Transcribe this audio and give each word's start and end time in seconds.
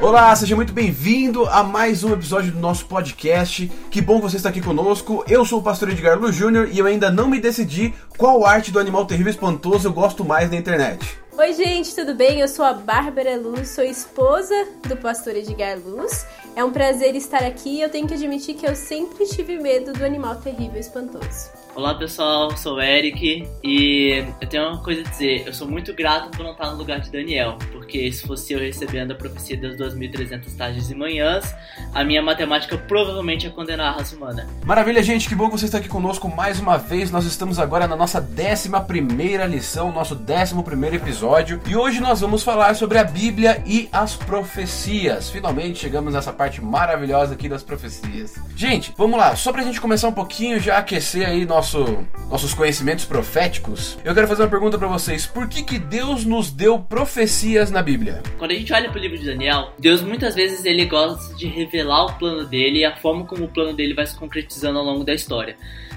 Olá, 0.00 0.34
seja 0.36 0.54
muito 0.54 0.72
bem-vindo 0.72 1.44
a 1.46 1.64
mais 1.64 2.04
um 2.04 2.12
episódio 2.12 2.52
do 2.52 2.60
nosso 2.60 2.86
podcast. 2.86 3.66
Que 3.90 4.00
bom 4.00 4.20
você 4.20 4.36
estar 4.36 4.50
aqui 4.50 4.60
conosco. 4.60 5.24
Eu 5.28 5.44
sou 5.44 5.58
o 5.58 5.62
pastor 5.62 5.90
Edgar 5.90 6.16
Lu 6.16 6.30
Júnior 6.30 6.68
e 6.70 6.78
eu 6.78 6.86
ainda 6.86 7.10
não 7.10 7.28
me 7.28 7.40
decidi 7.40 7.92
qual 8.16 8.46
arte 8.46 8.70
do 8.70 8.78
animal 8.78 9.04
terrível 9.06 9.30
espantoso 9.30 9.88
eu 9.88 9.92
gosto 9.92 10.24
mais 10.24 10.48
na 10.48 10.56
internet. 10.56 11.18
Oi, 11.36 11.52
gente, 11.52 11.92
tudo 11.96 12.14
bem? 12.14 12.38
Eu 12.38 12.46
sou 12.46 12.64
a 12.64 12.74
Bárbara 12.74 13.36
Luz, 13.36 13.70
sou 13.70 13.82
esposa 13.82 14.54
do 14.88 14.96
pastor 14.96 15.34
Edgar 15.34 15.76
Luz. 15.84 16.24
É 16.54 16.64
um 16.64 16.70
prazer 16.70 17.16
estar 17.16 17.42
aqui. 17.42 17.80
Eu 17.80 17.90
tenho 17.90 18.06
que 18.06 18.14
admitir 18.14 18.54
que 18.54 18.66
eu 18.66 18.76
sempre 18.76 19.26
tive 19.26 19.58
medo 19.58 19.92
do 19.92 20.04
animal 20.04 20.36
terrível 20.36 20.78
espantoso. 20.78 21.57
Olá 21.78 21.94
pessoal, 21.94 22.56
sou 22.56 22.74
o 22.74 22.80
Eric 22.82 23.48
e 23.62 24.24
eu 24.40 24.48
tenho 24.48 24.66
uma 24.66 24.82
coisa 24.82 25.00
a 25.00 25.04
dizer. 25.04 25.44
Eu 25.46 25.54
sou 25.54 25.68
muito 25.68 25.94
grato 25.94 26.28
por 26.36 26.42
não 26.42 26.50
estar 26.50 26.72
no 26.72 26.76
lugar 26.76 26.98
de 26.98 27.08
Daniel, 27.08 27.56
porque 27.70 28.10
se 28.10 28.26
fosse 28.26 28.52
eu 28.52 28.58
recebendo 28.58 29.12
a 29.12 29.14
profecia 29.14 29.56
das 29.56 29.76
2.300 29.76 30.56
tardes 30.56 30.90
e 30.90 30.94
manhãs, 30.96 31.54
a 31.94 32.02
minha 32.02 32.20
matemática 32.20 32.76
provavelmente 32.76 33.44
ia 33.44 33.52
condenar 33.52 33.92
a 33.94 33.96
raça 33.98 34.16
humana. 34.16 34.44
Maravilha, 34.64 35.00
gente, 35.04 35.28
que 35.28 35.36
bom 35.36 35.46
que 35.48 35.52
você 35.52 35.66
está 35.66 35.78
aqui 35.78 35.88
conosco 35.88 36.28
mais 36.28 36.58
uma 36.58 36.76
vez. 36.76 37.12
Nós 37.12 37.24
estamos 37.24 37.60
agora 37.60 37.86
na 37.86 37.94
nossa 37.94 38.18
11 38.18 39.46
lição, 39.48 39.92
nosso 39.92 40.16
11 40.16 40.96
episódio, 40.96 41.62
e 41.64 41.76
hoje 41.76 42.00
nós 42.00 42.20
vamos 42.20 42.42
falar 42.42 42.74
sobre 42.74 42.98
a 42.98 43.04
Bíblia 43.04 43.62
e 43.64 43.88
as 43.92 44.16
profecias. 44.16 45.30
Finalmente 45.30 45.78
chegamos 45.78 46.12
nessa 46.12 46.32
parte 46.32 46.60
maravilhosa 46.60 47.34
aqui 47.34 47.48
das 47.48 47.62
profecias. 47.62 48.34
Gente, 48.56 48.92
vamos 48.96 49.16
lá, 49.16 49.36
só 49.36 49.52
pra 49.52 49.62
gente 49.62 49.80
começar 49.80 50.08
um 50.08 50.12
pouquinho, 50.12 50.58
já 50.58 50.78
aquecer 50.78 51.24
aí 51.24 51.46
nosso 51.46 51.67
nosso, 51.68 52.06
nossos 52.30 52.54
conhecimentos 52.54 53.04
proféticos, 53.04 53.98
eu 54.02 54.14
quero 54.14 54.26
fazer 54.26 54.42
uma 54.42 54.48
pergunta 54.48 54.78
para 54.78 54.88
vocês. 54.88 55.26
Por 55.26 55.48
que, 55.48 55.62
que 55.62 55.78
Deus 55.78 56.24
nos 56.24 56.50
deu 56.50 56.78
profecias 56.78 57.70
na 57.70 57.82
Bíblia? 57.82 58.22
Quando 58.38 58.52
a 58.52 58.54
gente 58.54 58.72
olha 58.72 58.88
para 58.88 58.98
o 58.98 59.02
livro 59.02 59.18
de 59.18 59.26
Daniel, 59.26 59.72
Deus 59.78 60.00
muitas 60.00 60.34
vezes 60.34 60.64
ele 60.64 60.86
gosta 60.86 61.34
de 61.34 61.46
revelar 61.46 62.06
o 62.06 62.18
plano 62.18 62.46
dele 62.46 62.78
e 62.78 62.84
a 62.84 62.96
forma 62.96 63.26
como 63.26 63.44
o 63.44 63.48
plano 63.48 63.74
dele 63.74 63.92
vai 63.92 64.06
se 64.06 64.16
concretizando 64.16 64.78
ao 64.78 64.84
longo 64.84 65.04
da 65.04 65.12
história. 65.12 65.56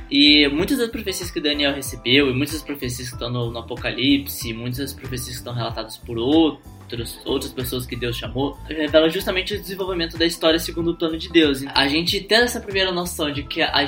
E 0.09 0.45
muitas 0.49 0.77
das 0.77 0.89
profecias 0.89 1.31
que 1.31 1.39
Daniel 1.39 1.73
recebeu, 1.73 2.29
e 2.29 2.33
muitas 2.33 2.55
das 2.55 2.63
profecias 2.63 3.07
que 3.07 3.15
estão 3.15 3.29
no, 3.29 3.49
no 3.49 3.59
Apocalipse, 3.59 4.51
muitas 4.51 4.79
das 4.79 4.93
profecias 4.93 5.29
que 5.29 5.35
estão 5.35 5.53
relatadas 5.53 5.95
por 5.95 6.17
outros, 6.17 7.17
outras 7.23 7.53
pessoas 7.53 7.85
que 7.85 7.95
Deus 7.95 8.17
chamou, 8.17 8.57
revela 8.67 9.09
justamente 9.09 9.53
o 9.53 9.61
desenvolvimento 9.61 10.17
da 10.17 10.25
história 10.25 10.59
segundo 10.59 10.91
o 10.91 10.97
plano 10.97 11.17
de 11.17 11.29
Deus. 11.29 11.63
A 11.73 11.87
gente 11.87 12.19
ter 12.19 12.43
essa 12.43 12.59
primeira 12.59 12.91
noção 12.91 13.31
de 13.31 13.43
que 13.43 13.61
a, 13.61 13.71
né, 13.71 13.85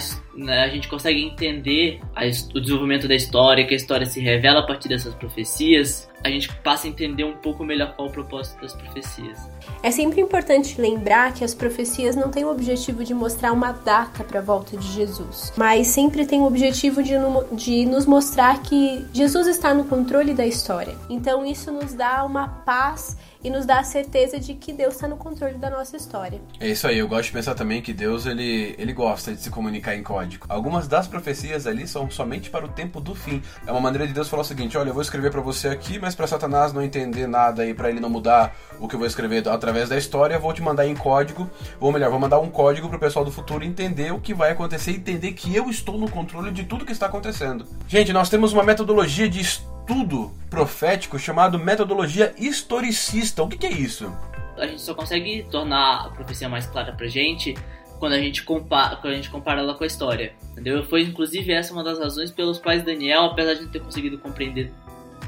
a 0.49 0.67
gente 0.67 0.87
consegue 0.87 1.21
entender 1.21 1.99
a, 2.15 2.23
o 2.25 2.59
desenvolvimento 2.59 3.07
da 3.07 3.15
história, 3.15 3.65
que 3.65 3.73
a 3.73 3.77
história 3.77 4.05
se 4.05 4.19
revela 4.19 4.59
a 4.59 4.63
partir 4.63 4.89
dessas 4.89 5.13
profecias, 5.13 6.09
a 6.23 6.29
gente 6.29 6.53
passa 6.57 6.87
a 6.87 6.89
entender 6.89 7.23
um 7.23 7.33
pouco 7.33 7.63
melhor 7.63 7.93
qual 7.95 8.07
o 8.07 8.11
propósito 8.11 8.61
das 8.61 8.73
profecias. 8.73 9.37
É 9.83 9.91
sempre 9.91 10.21
importante 10.21 10.79
lembrar 10.79 11.33
que 11.33 11.43
as 11.43 11.53
profecias 11.53 12.15
não 12.15 12.31
têm 12.31 12.45
o 12.45 12.51
objetivo 12.51 13.03
de 13.03 13.13
mostrar 13.13 13.51
uma 13.51 13.73
data 13.73 14.23
para 14.23 14.39
a 14.39 14.41
volta 14.41 14.77
de 14.77 14.87
Jesus, 14.87 15.51
mas 15.57 15.87
sempre 15.87 16.25
tem 16.25 16.39
o 16.39 16.45
objetivo 16.45 17.03
de, 17.03 17.13
de 17.51 17.85
nos 17.85 18.05
mostrar 18.05 18.61
que 18.61 19.05
Jesus 19.13 19.47
está 19.47 19.73
no 19.73 19.83
controle 19.83 20.33
da 20.33 20.45
história. 20.45 20.95
Então 21.09 21.45
isso 21.45 21.71
nos 21.71 21.93
dá 21.93 22.23
uma 22.23 22.47
paz 22.47 23.17
e 23.43 23.49
nos 23.49 23.65
dá 23.65 23.79
a 23.79 23.83
certeza 23.83 24.39
de 24.39 24.53
que 24.53 24.71
Deus 24.71 24.95
está 24.95 25.07
no 25.07 25.17
controle 25.17 25.55
da 25.55 25.69
nossa 25.69 25.97
história. 25.97 26.41
É 26.59 26.69
isso 26.69 26.87
aí, 26.87 26.97
eu 26.97 27.07
gosto 27.07 27.25
de 27.25 27.31
pensar 27.33 27.55
também 27.55 27.81
que 27.81 27.93
Deus 27.93 28.25
ele, 28.25 28.75
ele 28.77 28.93
gosta 28.93 29.33
de 29.33 29.41
se 29.41 29.49
comunicar 29.49 29.95
em 29.95 30.03
código. 30.03 30.45
Algumas 30.47 30.87
das 30.87 31.07
profecias 31.07 31.67
ali 31.67 31.87
são 31.87 32.09
somente 32.09 32.49
para 32.49 32.65
o 32.65 32.69
tempo 32.69 33.01
do 33.01 33.13
fim. 33.13 33.41
É 33.67 33.71
uma 33.71 33.81
maneira 33.81 34.07
de 34.07 34.13
Deus 34.13 34.29
falar 34.29 34.41
o 34.41 34.45
seguinte: 34.45 34.77
olha, 34.77 34.89
eu 34.89 34.93
vou 34.93 35.01
escrever 35.01 35.31
para 35.31 35.41
você 35.41 35.67
aqui, 35.67 35.99
mas 35.99 36.15
para 36.15 36.27
Satanás 36.27 36.71
não 36.71 36.81
entender 36.81 37.27
nada 37.27 37.65
e 37.65 37.73
para 37.73 37.89
ele 37.89 37.99
não 37.99 38.09
mudar 38.09 38.55
o 38.79 38.87
que 38.87 38.95
eu 38.95 38.99
vou 38.99 39.07
escrever 39.07 39.47
através 39.47 39.89
da 39.89 39.97
história, 39.97 40.39
vou 40.39 40.53
te 40.53 40.61
mandar 40.61 40.87
em 40.87 40.95
código, 40.95 41.49
ou 41.79 41.91
melhor, 41.91 42.09
vou 42.09 42.19
mandar 42.19 42.39
um 42.39 42.49
código 42.49 42.87
para 42.87 42.97
o 42.97 42.99
pessoal 42.99 43.25
do 43.25 43.31
futuro 43.31 43.63
entender 43.63 44.11
o 44.13 44.19
que 44.19 44.33
vai 44.33 44.51
acontecer 44.51 44.91
e 44.91 44.95
entender 44.95 45.33
que 45.33 45.55
eu 45.55 45.69
estou 45.69 45.97
no 45.97 46.09
controle 46.09 46.51
de 46.51 46.63
tudo 46.63 46.85
que 46.85 46.91
está 46.91 47.07
acontecendo. 47.07 47.65
Gente, 47.87 48.13
nós 48.13 48.29
temos 48.29 48.53
uma 48.53 48.63
metodologia 48.63 49.29
de 49.29 49.41
estudo 49.83 50.31
profético 50.49 51.19
chamado 51.19 51.59
metodologia 51.59 52.33
historicista. 52.37 53.43
O 53.43 53.49
que, 53.49 53.57
que 53.57 53.67
é 53.67 53.71
isso? 53.71 54.11
A 54.57 54.65
gente 54.65 54.81
só 54.81 54.93
consegue 54.93 55.45
tornar 55.51 56.05
a 56.05 56.09
profecia 56.09 56.47
mais 56.47 56.65
clara 56.65 56.93
pra 56.93 57.07
gente 57.07 57.53
quando 57.99 58.13
a 58.13 58.19
gente 58.19 58.43
compara, 58.43 58.95
quando 58.95 59.13
a 59.13 59.15
gente 59.15 59.29
compara 59.29 59.59
ela 59.59 59.73
com 59.73 59.83
a 59.83 59.87
história, 59.87 60.33
entendeu? 60.51 60.83
Foi 60.85 61.01
inclusive 61.01 61.51
essa 61.51 61.73
uma 61.73 61.83
das 61.83 61.99
razões 61.99 62.31
pelos 62.31 62.59
quais 62.59 62.83
Daniel, 62.83 63.25
apesar 63.25 63.55
de 63.55 63.63
não 63.63 63.71
ter 63.71 63.81
conseguido 63.81 64.17
compreender 64.17 64.71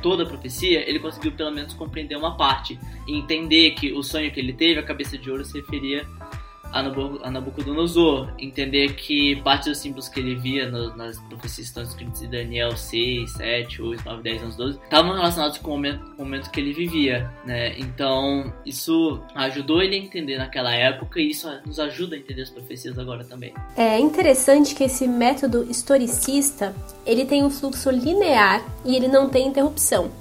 toda 0.02 0.24
a 0.24 0.26
profecia, 0.26 0.88
ele 0.88 1.00
conseguiu 1.00 1.32
pelo 1.32 1.52
menos 1.52 1.74
compreender 1.74 2.16
uma 2.16 2.38
parte 2.38 2.80
e 3.08 3.18
entender 3.18 3.72
que 3.72 3.92
o 3.94 4.04
sonho 4.04 4.32
que 4.32 4.40
ele 4.40 4.54
teve, 4.54 4.80
a 4.80 4.84
cabeça 4.84 5.18
de 5.18 5.30
ouro, 5.30 5.44
se 5.44 5.60
referia 5.60 6.06
a 6.76 7.32
Nabucodonosor, 7.32 8.34
entender 8.38 8.94
que 8.96 9.38
parte 9.38 9.70
dos 9.70 9.78
símbolos 9.78 10.10
que 10.10 10.20
ele 10.20 10.36
via 10.36 10.70
no, 10.70 10.96
nas 10.96 11.18
profecias 11.22 11.68
estão 11.68 11.84
escritas 11.84 12.22
em 12.22 12.30
Daniel 12.30 12.76
6, 12.76 13.32
7, 13.32 13.82
8, 13.82 14.04
9, 14.04 14.24
10, 14.24 14.44
11, 14.44 14.58
12, 14.58 14.80
estavam 14.84 15.14
relacionados 15.14 15.58
com 15.58 15.72
o 15.72 15.74
momento, 15.74 16.00
com 16.16 16.24
o 16.24 16.26
momento 16.26 16.52
que 16.52 16.60
ele 16.60 16.74
vivia, 16.74 17.32
né? 17.46 17.78
Então, 17.80 18.54
isso 18.66 19.22
ajudou 19.34 19.82
ele 19.82 19.96
a 19.96 20.00
entender 20.00 20.38
naquela 20.38 20.74
época 20.74 21.20
e 21.20 21.30
isso 21.30 21.50
nos 21.66 21.80
ajuda 21.80 22.16
a 22.16 22.20
entender 22.20 22.42
as 22.42 22.50
profecias 22.50 23.00
agora 23.00 23.24
também. 23.24 23.54
É 23.78 23.98
interessante 23.98 24.76
que 24.76 24.84
esse 24.84 25.08
método 25.08 25.66
historicista, 25.70 26.76
ele 27.06 27.26
tem 27.26 27.44
um 27.44 27.50
fluxo 27.50 27.90
linear 27.90 28.64
e 28.84 28.96
ele 28.96 29.08
não 29.08 29.30
tem 29.30 29.48
interrupção. 29.48 30.12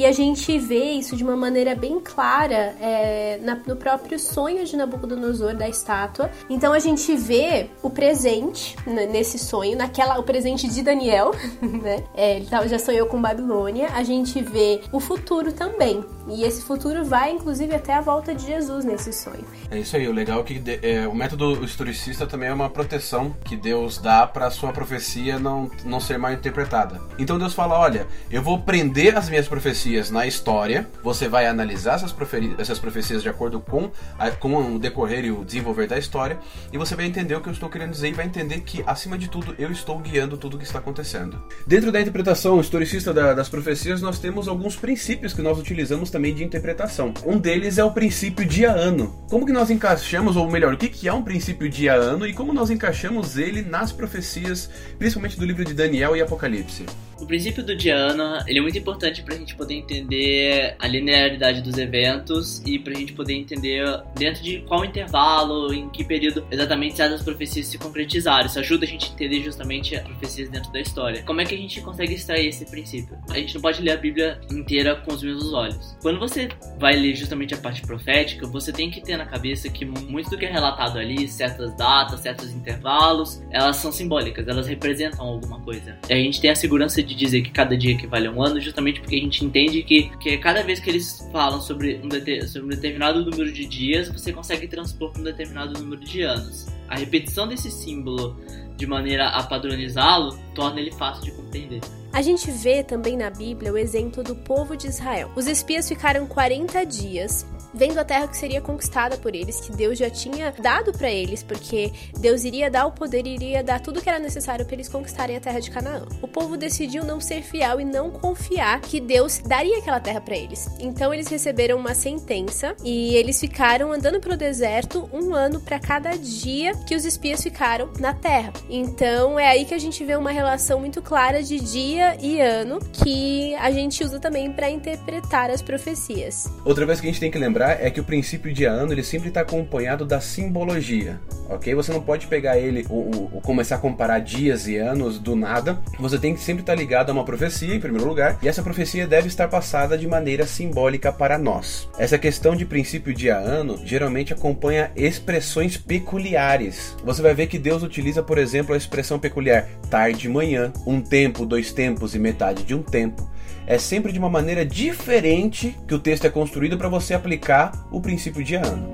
E 0.00 0.06
a 0.06 0.12
gente 0.12 0.58
vê 0.58 0.92
isso 0.92 1.14
de 1.14 1.22
uma 1.22 1.36
maneira 1.36 1.74
bem 1.74 2.00
clara 2.00 2.74
é, 2.80 3.38
na, 3.42 3.54
no 3.66 3.76
próprio 3.76 4.18
sonho 4.18 4.64
de 4.64 4.74
Nabucodonosor 4.74 5.54
da 5.54 5.68
estátua. 5.68 6.30
Então 6.48 6.72
a 6.72 6.78
gente 6.78 7.14
vê 7.14 7.68
o 7.82 7.90
presente 7.90 8.74
nesse 8.86 9.38
sonho, 9.38 9.76
naquela 9.76 10.18
o 10.18 10.22
presente 10.22 10.66
de 10.68 10.80
Daniel, 10.80 11.32
né? 11.60 12.02
É, 12.14 12.36
ele 12.36 12.46
já 12.46 12.78
sonhou 12.78 13.08
com 13.08 13.20
Babilônia. 13.20 13.90
A 13.92 14.02
gente 14.02 14.42
vê 14.42 14.80
o 14.90 15.00
futuro 15.00 15.52
também. 15.52 16.02
E 16.30 16.44
esse 16.44 16.62
futuro 16.62 17.04
vai, 17.04 17.32
inclusive, 17.32 17.74
até 17.74 17.92
a 17.92 18.00
volta 18.00 18.34
de 18.34 18.46
Jesus 18.46 18.86
nesse 18.86 19.12
sonho. 19.12 19.44
É 19.70 19.78
isso 19.78 19.96
aí. 19.96 20.08
O 20.08 20.12
legal 20.12 20.40
é 20.40 20.44
que 20.44 20.62
é, 20.82 21.06
o 21.06 21.14
método 21.14 21.62
historicista 21.62 22.26
também 22.26 22.48
é 22.48 22.54
uma 22.54 22.70
proteção 22.70 23.36
que 23.44 23.54
Deus 23.54 23.98
dá 23.98 24.26
para 24.26 24.50
sua 24.50 24.72
profecia 24.72 25.38
não, 25.38 25.70
não 25.84 26.00
ser 26.00 26.18
mal 26.18 26.32
interpretada. 26.32 27.02
Então 27.18 27.38
Deus 27.38 27.52
fala: 27.52 27.78
olha, 27.78 28.06
eu 28.30 28.40
vou 28.40 28.60
prender 28.60 29.18
as 29.18 29.28
minhas 29.28 29.46
profecias 29.46 29.89
profecias 29.90 30.10
na 30.10 30.26
história, 30.26 30.88
você 31.02 31.28
vai 31.28 31.46
analisar 31.46 31.96
essas, 31.96 32.14
essas 32.58 32.78
profecias 32.78 33.22
de 33.22 33.28
acordo 33.28 33.58
com, 33.58 33.90
a, 34.18 34.30
com 34.30 34.76
o 34.76 34.78
decorrer 34.78 35.24
e 35.24 35.32
o 35.32 35.44
desenvolver 35.44 35.88
da 35.88 35.98
história, 35.98 36.38
e 36.72 36.78
você 36.78 36.94
vai 36.94 37.06
entender 37.06 37.34
o 37.34 37.40
que 37.40 37.48
eu 37.48 37.52
estou 37.52 37.68
querendo 37.68 37.90
dizer 37.90 38.08
e 38.08 38.12
vai 38.12 38.24
entender 38.24 38.60
que, 38.60 38.84
acima 38.86 39.18
de 39.18 39.28
tudo, 39.28 39.54
eu 39.58 39.70
estou 39.72 39.98
guiando 39.98 40.36
tudo 40.36 40.54
o 40.54 40.58
que 40.58 40.64
está 40.64 40.78
acontecendo. 40.78 41.42
Dentro 41.66 41.90
da 41.90 42.00
interpretação 42.00 42.60
historicista 42.60 43.12
da, 43.12 43.34
das 43.34 43.48
profecias, 43.48 44.00
nós 44.00 44.20
temos 44.20 44.46
alguns 44.46 44.76
princípios 44.76 45.34
que 45.34 45.42
nós 45.42 45.58
utilizamos 45.58 46.08
também 46.08 46.34
de 46.34 46.44
interpretação. 46.44 47.12
Um 47.26 47.38
deles 47.38 47.76
é 47.76 47.84
o 47.84 47.90
princípio 47.90 48.46
dia-ano. 48.46 49.12
Como 49.28 49.44
que 49.44 49.52
nós 49.52 49.70
encaixamos, 49.70 50.36
ou 50.36 50.48
melhor, 50.48 50.74
o 50.74 50.78
que, 50.78 50.88
que 50.88 51.08
é 51.08 51.12
um 51.12 51.22
princípio 51.22 51.68
dia-ano 51.68 52.26
e 52.26 52.32
como 52.32 52.52
nós 52.52 52.70
encaixamos 52.70 53.36
ele 53.36 53.62
nas 53.62 53.90
profecias, 53.90 54.70
principalmente 54.98 55.38
do 55.38 55.44
livro 55.44 55.64
de 55.64 55.74
Daniel 55.74 56.16
e 56.16 56.22
Apocalipse? 56.22 56.86
O 57.20 57.26
princípio 57.26 57.62
do 57.62 57.76
Diana, 57.76 58.42
ele 58.48 58.58
é 58.58 58.62
muito 58.62 58.78
importante 58.78 59.22
para 59.22 59.34
a 59.34 59.38
gente 59.38 59.54
poder 59.54 59.74
entender 59.74 60.74
a 60.78 60.86
linearidade 60.86 61.60
dos 61.60 61.76
eventos 61.76 62.62
e 62.64 62.78
para 62.78 62.94
a 62.94 62.96
gente 62.96 63.12
poder 63.12 63.34
entender 63.34 63.84
dentro 64.16 64.42
de 64.42 64.60
qual 64.62 64.84
intervalo, 64.84 65.72
em 65.72 65.90
que 65.90 66.02
período 66.02 66.46
exatamente 66.50 66.96
certas 66.96 67.22
profecias 67.22 67.66
se 67.66 67.76
concretizaram. 67.76 68.46
Isso 68.46 68.58
ajuda 68.58 68.86
a 68.86 68.88
gente 68.88 69.10
a 69.10 69.12
entender 69.12 69.42
justamente 69.42 69.94
as 69.94 70.02
profecias 70.02 70.48
dentro 70.48 70.72
da 70.72 70.80
história. 70.80 71.22
Como 71.22 71.42
é 71.42 71.44
que 71.44 71.54
a 71.54 71.58
gente 71.58 71.80
consegue 71.82 72.14
extrair 72.14 72.48
esse 72.48 72.64
princípio? 72.64 73.18
A 73.28 73.34
gente 73.34 73.54
não 73.54 73.60
pode 73.60 73.82
ler 73.82 73.92
a 73.92 73.96
Bíblia 73.98 74.40
inteira 74.50 74.96
com 74.96 75.12
os 75.12 75.22
mesmos 75.22 75.52
olhos. 75.52 75.96
Quando 76.00 76.18
você 76.18 76.48
vai 76.78 76.96
ler 76.96 77.14
justamente 77.14 77.52
a 77.52 77.58
parte 77.58 77.82
profética, 77.82 78.46
você 78.46 78.72
tem 78.72 78.90
que 78.90 79.00
ter 79.02 79.18
na 79.18 79.26
cabeça 79.26 79.68
que 79.68 79.84
muito 79.84 80.30
do 80.30 80.38
que 80.38 80.46
é 80.46 80.50
relatado 80.50 80.98
ali, 80.98 81.28
certas 81.28 81.76
datas, 81.76 82.20
certos 82.20 82.50
intervalos, 82.50 83.42
elas 83.50 83.76
são 83.76 83.92
simbólicas, 83.92 84.48
elas 84.48 84.66
representam 84.66 85.26
alguma 85.26 85.60
coisa. 85.60 85.98
E 86.08 86.12
a 86.14 86.16
gente 86.16 86.40
tem 86.40 86.50
a 86.50 86.56
segurança 86.56 87.02
de 87.02 87.09
de 87.10 87.16
dizer 87.16 87.42
que 87.42 87.50
cada 87.50 87.76
dia 87.76 87.92
equivale 87.92 88.28
a 88.28 88.30
um 88.30 88.42
ano, 88.42 88.60
justamente 88.60 89.00
porque 89.00 89.16
a 89.16 89.18
gente 89.18 89.44
entende 89.44 89.82
que, 89.82 90.10
que 90.18 90.38
cada 90.38 90.62
vez 90.62 90.78
que 90.78 90.88
eles 90.88 91.28
falam 91.32 91.60
sobre 91.60 92.00
um, 92.02 92.46
sobre 92.46 92.66
um 92.66 92.68
determinado 92.68 93.24
número 93.24 93.52
de 93.52 93.66
dias, 93.66 94.08
você 94.08 94.32
consegue 94.32 94.68
transpor 94.68 95.10
para 95.10 95.20
um 95.20 95.24
determinado 95.24 95.78
número 95.80 96.00
de 96.02 96.22
anos. 96.22 96.66
A 96.88 96.96
repetição 96.96 97.48
desse 97.48 97.70
símbolo 97.70 98.36
de 98.76 98.86
maneira 98.86 99.28
a 99.28 99.42
padronizá-lo 99.42 100.38
torna 100.54 100.80
ele 100.80 100.92
fácil 100.92 101.24
de 101.24 101.32
compreender. 101.32 101.80
A 102.12 102.22
gente 102.22 102.50
vê 102.50 102.82
também 102.82 103.16
na 103.16 103.30
Bíblia 103.30 103.72
o 103.72 103.78
exemplo 103.78 104.22
do 104.22 104.34
povo 104.34 104.76
de 104.76 104.88
Israel. 104.88 105.30
Os 105.36 105.46
espias 105.46 105.88
ficaram 105.88 106.26
40 106.26 106.84
dias 106.84 107.46
vendo 107.72 107.98
a 107.98 108.04
terra 108.04 108.28
que 108.28 108.36
seria 108.36 108.60
conquistada 108.60 109.16
por 109.16 109.34
eles, 109.34 109.60
que 109.60 109.72
Deus 109.72 109.98
já 109.98 110.10
tinha 110.10 110.52
dado 110.60 110.92
para 110.92 111.10
eles, 111.10 111.42
porque 111.42 111.92
Deus 112.18 112.44
iria 112.44 112.70
dar 112.70 112.86
o 112.86 112.92
poder 112.92 113.26
iria 113.26 113.62
dar 113.62 113.80
tudo 113.80 114.00
que 114.00 114.08
era 114.08 114.18
necessário 114.18 114.64
para 114.64 114.74
eles 114.74 114.88
conquistarem 114.88 115.36
a 115.36 115.40
terra 115.40 115.60
de 115.60 115.70
Canaã. 115.70 116.06
O 116.20 116.28
povo 116.28 116.56
decidiu 116.56 117.04
não 117.04 117.20
ser 117.20 117.42
fiel 117.42 117.80
e 117.80 117.84
não 117.84 118.10
confiar 118.10 118.80
que 118.80 119.00
Deus 119.00 119.38
daria 119.38 119.78
aquela 119.78 120.00
terra 120.00 120.20
para 120.20 120.36
eles. 120.36 120.68
Então 120.80 121.12
eles 121.12 121.28
receberam 121.28 121.78
uma 121.78 121.94
sentença 121.94 122.74
e 122.84 123.14
eles 123.14 123.38
ficaram 123.38 123.92
andando 123.92 124.20
pelo 124.20 124.36
deserto 124.36 125.08
um 125.12 125.34
ano 125.34 125.60
para 125.60 125.78
cada 125.78 126.16
dia 126.16 126.74
que 126.86 126.94
os 126.94 127.04
espias 127.04 127.42
ficaram 127.42 127.90
na 127.98 128.12
terra. 128.12 128.52
Então 128.68 129.38
é 129.38 129.48
aí 129.48 129.64
que 129.64 129.74
a 129.74 129.78
gente 129.78 130.04
vê 130.04 130.16
uma 130.16 130.30
relação 130.30 130.80
muito 130.80 131.00
clara 131.02 131.42
de 131.42 131.60
dia 131.60 132.16
e 132.20 132.40
ano 132.40 132.78
que 132.92 133.54
a 133.56 133.70
gente 133.70 134.02
usa 134.02 134.18
também 134.18 134.52
para 134.52 134.70
interpretar 134.70 135.50
as 135.50 135.62
profecias. 135.62 136.50
Outra 136.64 136.84
vez 136.86 137.00
que 137.00 137.06
a 137.06 137.10
gente 137.10 137.20
tem 137.20 137.30
que 137.30 137.38
lembrar 137.38 137.59
lembrar 137.60 137.84
é 137.84 137.90
que 137.90 138.00
o 138.00 138.04
princípio 138.04 138.52
de 138.52 138.64
ano 138.64 138.92
ele 138.92 139.02
sempre 139.02 139.28
está 139.28 139.42
acompanhado 139.42 140.06
da 140.06 140.20
simbologia, 140.20 141.20
ok? 141.48 141.74
Você 141.74 141.92
não 141.92 142.00
pode 142.00 142.26
pegar 142.26 142.58
ele 142.58 142.86
ou, 142.88 143.30
ou, 143.32 143.40
começar 143.42 143.76
a 143.76 143.78
comparar 143.78 144.20
dias 144.20 144.66
e 144.66 144.76
anos 144.76 145.18
do 145.18 145.36
nada. 145.36 145.78
Você 145.98 146.18
tem 146.18 146.34
que 146.34 146.40
sempre 146.40 146.62
estar 146.62 146.74
tá 146.74 146.78
ligado 146.78 147.10
a 147.10 147.12
uma 147.12 147.24
profecia, 147.24 147.74
em 147.74 147.80
primeiro 147.80 148.08
lugar, 148.08 148.38
e 148.42 148.48
essa 148.48 148.62
profecia 148.62 149.06
deve 149.06 149.28
estar 149.28 149.48
passada 149.48 149.98
de 149.98 150.06
maneira 150.06 150.46
simbólica 150.46 151.12
para 151.12 151.38
nós. 151.38 151.88
Essa 151.98 152.18
questão 152.18 152.56
de 152.56 152.64
princípio 152.64 153.12
de 153.12 153.28
ano 153.28 153.78
geralmente 153.84 154.32
acompanha 154.32 154.90
expressões 154.96 155.76
peculiares. 155.76 156.96
Você 157.04 157.20
vai 157.20 157.34
ver 157.34 157.46
que 157.46 157.58
Deus 157.58 157.82
utiliza, 157.82 158.22
por 158.22 158.38
exemplo, 158.38 158.74
a 158.74 158.78
expressão 158.78 159.18
peculiar 159.18 159.68
tarde 159.90 160.26
e 160.26 160.30
manhã, 160.30 160.72
um 160.86 161.00
tempo, 161.00 161.44
dois 161.44 161.72
tempos 161.72 162.14
e 162.14 162.18
metade 162.18 162.62
de 162.62 162.74
um 162.74 162.82
tempo 162.82 163.29
é 163.70 163.78
sempre 163.78 164.10
de 164.10 164.18
uma 164.18 164.28
maneira 164.28 164.66
diferente 164.66 165.78
que 165.86 165.94
o 165.94 165.98
texto 166.00 166.24
é 166.24 166.28
construído 166.28 166.76
para 166.76 166.88
você 166.88 167.14
aplicar 167.14 167.86
o 167.92 168.00
princípio 168.00 168.42
de 168.42 168.56
ano. 168.56 168.90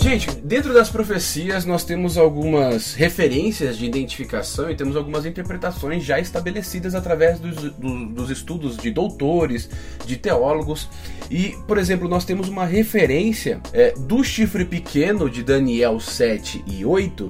Gente, 0.00 0.32
dentro 0.42 0.74
das 0.74 0.90
profecias 0.90 1.64
nós 1.64 1.84
temos 1.84 2.18
algumas 2.18 2.94
referências 2.94 3.78
de 3.78 3.86
identificação 3.86 4.68
e 4.68 4.74
temos 4.74 4.96
algumas 4.96 5.24
interpretações 5.24 6.02
já 6.02 6.18
estabelecidas 6.18 6.96
através 6.96 7.38
dos, 7.38 7.70
dos, 7.70 8.30
estudos 8.30 8.76
de 8.76 8.90
doutores, 8.90 9.70
de 10.04 10.16
teólogos. 10.16 10.88
E, 11.30 11.54
por 11.68 11.78
exemplo, 11.78 12.08
nós 12.08 12.24
temos 12.24 12.48
uma 12.48 12.64
referência 12.64 13.60
é, 13.72 13.94
do 13.96 14.24
chifre 14.24 14.64
pequeno 14.64 15.30
de 15.30 15.44
Daniel 15.44 16.00
7 16.00 16.64
e 16.66 16.84
8 16.84 17.28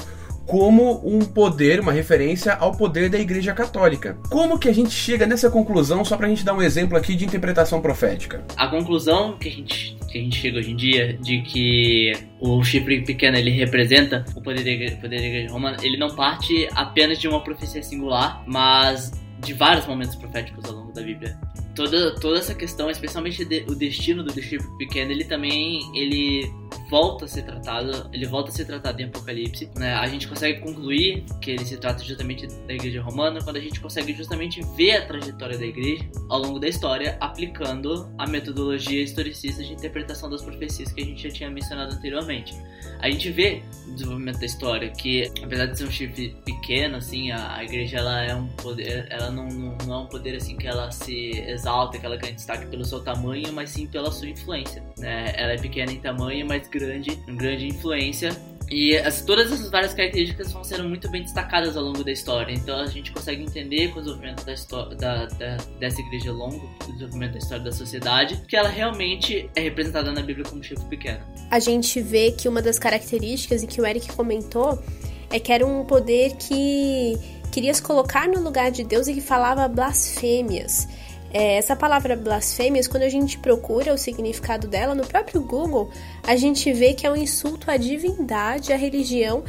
como 0.50 1.00
um 1.04 1.20
poder, 1.20 1.78
uma 1.78 1.92
referência 1.92 2.54
ao 2.54 2.72
poder 2.72 3.08
da 3.08 3.16
Igreja 3.16 3.54
Católica. 3.54 4.18
Como 4.28 4.58
que 4.58 4.68
a 4.68 4.74
gente 4.74 4.90
chega 4.90 5.24
nessa 5.24 5.48
conclusão, 5.48 6.04
só 6.04 6.16
para 6.16 6.26
a 6.26 6.28
gente 6.28 6.44
dar 6.44 6.54
um 6.54 6.60
exemplo 6.60 6.98
aqui 6.98 7.14
de 7.14 7.24
interpretação 7.24 7.80
profética? 7.80 8.44
A 8.56 8.66
conclusão 8.66 9.38
que 9.38 9.48
a 9.48 9.52
gente, 9.52 9.96
que 10.10 10.18
a 10.18 10.20
gente 10.20 10.36
chega 10.36 10.58
hoje 10.58 10.72
em 10.72 10.76
dia 10.76 11.12
de 11.12 11.40
que 11.42 12.12
o 12.40 12.64
chifre 12.64 13.04
pequeno 13.04 13.36
ele 13.36 13.52
representa 13.52 14.24
o 14.34 14.42
poder 14.42 14.64
da 14.64 14.70
Igreja, 14.72 14.96
poder 14.96 15.20
da 15.20 15.26
igreja 15.26 15.52
Romana, 15.52 15.76
ele 15.84 15.96
não 15.96 16.16
parte 16.16 16.68
apenas 16.74 17.20
de 17.20 17.28
uma 17.28 17.44
profecia 17.44 17.80
singular, 17.84 18.42
mas 18.44 19.12
de 19.44 19.54
vários 19.54 19.86
momentos 19.86 20.16
proféticos 20.16 20.64
ao 20.64 20.72
longo 20.72 20.92
da 20.92 21.00
Bíblia. 21.00 21.38
Toda, 21.76 22.16
toda 22.16 22.40
essa 22.40 22.56
questão, 22.56 22.90
especialmente 22.90 23.44
de, 23.44 23.64
o 23.68 23.74
destino 23.76 24.24
do 24.24 24.32
chifre 24.32 24.66
pequeno, 24.78 25.12
ele 25.12 25.24
também 25.24 25.80
ele 25.94 26.50
volta 26.90 27.24
a 27.24 27.28
ser 27.28 27.42
tratado, 27.42 28.10
ele 28.12 28.26
volta 28.26 28.50
a 28.50 28.52
ser 28.52 28.64
tratado 28.64 29.00
em 29.00 29.04
Apocalipse. 29.04 29.70
Né? 29.76 29.94
A 29.94 30.06
gente 30.08 30.26
consegue 30.26 30.60
concluir 30.60 31.24
que 31.40 31.52
ele 31.52 31.64
se 31.64 31.76
trata 31.76 32.02
justamente 32.02 32.48
da 32.48 32.74
Igreja 32.74 33.00
Romana 33.00 33.40
quando 33.42 33.56
a 33.56 33.60
gente 33.60 33.80
consegue 33.80 34.12
justamente 34.12 34.60
ver 34.76 34.96
a 34.96 35.06
trajetória 35.06 35.56
da 35.56 35.64
Igreja 35.64 36.04
ao 36.28 36.40
longo 36.40 36.58
da 36.58 36.68
história, 36.68 37.16
aplicando 37.20 38.12
a 38.18 38.26
metodologia 38.26 39.02
historicista 39.02 39.62
de 39.62 39.72
interpretação 39.72 40.28
das 40.28 40.42
profecias 40.42 40.92
que 40.92 41.00
a 41.00 41.04
gente 41.04 41.22
já 41.22 41.30
tinha 41.30 41.50
mencionado 41.50 41.94
anteriormente. 41.94 42.54
A 43.00 43.08
gente 43.08 43.30
vê 43.30 43.62
no 43.86 43.94
desenvolvimento 43.94 44.40
da 44.40 44.46
história 44.46 44.90
que, 44.90 45.30
apesar 45.42 45.66
de 45.66 45.78
ser 45.78 45.84
um 45.84 45.90
chifre 45.90 46.36
pequeno, 46.44 46.96
assim, 46.96 47.30
a, 47.30 47.56
a 47.56 47.64
Igreja 47.64 47.98
ela 47.98 48.22
é 48.22 48.34
um 48.34 48.46
poder, 48.48 49.06
ela 49.10 49.30
não, 49.30 49.48
não, 49.48 49.78
não, 49.86 49.94
é 49.94 49.98
um 49.98 50.06
poder 50.06 50.36
assim 50.36 50.56
que 50.56 50.66
ela 50.66 50.90
se 50.90 51.30
exalta, 51.46 51.98
que 51.98 52.04
ela 52.04 52.16
ganha 52.16 52.34
destaque 52.34 52.66
pelo 52.66 52.84
seu 52.84 53.00
tamanho, 53.00 53.52
mas 53.52 53.70
sim 53.70 53.86
pela 53.86 54.10
sua 54.10 54.28
influência. 54.28 54.82
Né? 54.98 55.32
Ela 55.36 55.52
é 55.52 55.56
pequena 55.58 55.92
em 55.92 56.00
tamanho, 56.00 56.46
mas 56.46 56.68
grande, 56.80 57.14
grande 57.28 57.66
influência. 57.68 58.36
E 58.70 58.96
as, 58.96 59.22
todas 59.22 59.50
essas 59.50 59.68
várias 59.68 59.92
características 59.92 60.52
vão 60.52 60.62
sendo 60.62 60.88
muito 60.88 61.10
bem 61.10 61.22
destacadas 61.22 61.76
ao 61.76 61.82
longo 61.82 62.04
da 62.04 62.12
história. 62.12 62.52
Então 62.52 62.78
a 62.78 62.86
gente 62.86 63.10
consegue 63.10 63.42
entender 63.42 63.88
com 63.88 63.98
o 63.98 64.02
desenvolvimento 64.02 64.44
da 64.44 64.52
história, 64.52 64.96
da, 64.96 65.26
da, 65.26 65.56
dessa 65.80 66.00
igreja 66.00 66.30
longo, 66.30 66.70
o 66.84 66.92
desenvolvimento 66.92 67.32
da 67.32 67.38
história 67.38 67.64
da 67.64 67.72
sociedade, 67.72 68.40
que 68.46 68.56
ela 68.56 68.68
realmente 68.68 69.50
é 69.56 69.60
representada 69.60 70.12
na 70.12 70.22
Bíblia 70.22 70.46
como 70.48 70.62
chifre 70.62 70.84
pequeno. 70.86 71.20
A 71.50 71.58
gente 71.58 72.00
vê 72.00 72.30
que 72.30 72.48
uma 72.48 72.62
das 72.62 72.78
características, 72.78 73.64
e 73.64 73.66
que 73.66 73.80
o 73.80 73.86
Eric 73.86 74.12
comentou, 74.14 74.80
é 75.30 75.40
que 75.40 75.52
era 75.52 75.66
um 75.66 75.84
poder 75.84 76.36
que 76.36 77.18
queria 77.50 77.74
se 77.74 77.82
colocar 77.82 78.28
no 78.28 78.40
lugar 78.40 78.70
de 78.70 78.84
Deus 78.84 79.08
e 79.08 79.14
que 79.14 79.20
falava 79.20 79.66
blasfêmias. 79.66 80.86
É, 81.32 81.56
essa 81.56 81.76
palavra 81.76 82.16
blasfêmias, 82.16 82.88
quando 82.88 83.04
a 83.04 83.08
gente 83.08 83.38
procura 83.38 83.94
o 83.94 83.98
significado 83.98 84.66
dela 84.66 84.94
no 84.94 85.06
próprio 85.06 85.40
Google, 85.40 85.90
a 86.26 86.34
gente 86.36 86.72
vê 86.72 86.92
que 86.92 87.06
é 87.06 87.10
um 87.10 87.16
insulto 87.16 87.70
à 87.70 87.76
divindade, 87.76 88.72
à 88.72 88.76
religião 88.76 89.44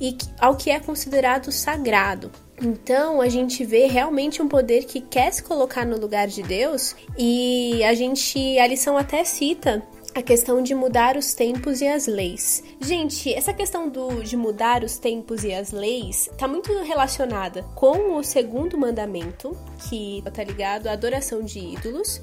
e 0.00 0.16
ao 0.38 0.56
que 0.56 0.70
é 0.70 0.78
considerado 0.78 1.50
sagrado. 1.50 2.30
Então 2.60 3.20
a 3.20 3.28
gente 3.28 3.64
vê 3.64 3.86
realmente 3.86 4.40
um 4.40 4.48
poder 4.48 4.84
que 4.84 5.00
quer 5.00 5.32
se 5.32 5.42
colocar 5.42 5.84
no 5.84 5.98
lugar 5.98 6.28
de 6.28 6.42
Deus 6.42 6.94
e 7.18 7.82
a 7.82 7.94
gente 7.94 8.58
a 8.58 8.66
lição 8.66 8.96
até 8.96 9.24
cita 9.24 9.82
a 10.14 10.22
questão 10.22 10.62
de 10.62 10.74
mudar 10.74 11.16
os 11.16 11.32
tempos 11.32 11.80
e 11.80 11.88
as 11.88 12.06
leis. 12.06 12.62
Gente, 12.80 13.32
essa 13.32 13.52
questão 13.52 13.88
do, 13.88 14.22
de 14.22 14.36
mudar 14.36 14.84
os 14.84 14.98
tempos 14.98 15.42
e 15.42 15.52
as 15.52 15.72
leis 15.72 16.28
está 16.30 16.46
muito 16.46 16.72
relacionada 16.82 17.62
com 17.74 18.16
o 18.16 18.22
segundo 18.22 18.76
mandamento, 18.76 19.56
que 19.88 20.22
está 20.26 20.44
ligado 20.44 20.88
à 20.88 20.92
adoração 20.92 21.42
de 21.42 21.58
ídolos, 21.58 22.20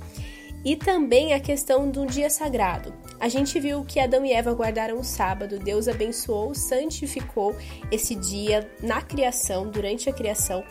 e 0.64 0.76
também 0.76 1.34
a 1.34 1.40
questão 1.40 1.90
do 1.90 2.06
dia 2.06 2.30
sagrado. 2.30 2.94
A 3.20 3.28
gente 3.28 3.60
viu 3.60 3.84
que 3.84 4.00
Adão 4.00 4.26
e 4.26 4.34
Eva 4.34 4.54
guardaram 4.54 5.00
o 5.00 5.04
sábado, 5.04 5.58
Deus 5.58 5.88
abençoou, 5.88 6.54
santificou 6.54 7.56
esse 7.92 8.14
dia 8.14 8.70
na 8.82 9.02
criação, 9.02 9.70
durante 9.70 10.10
a 10.10 10.14
criação. 10.14 10.64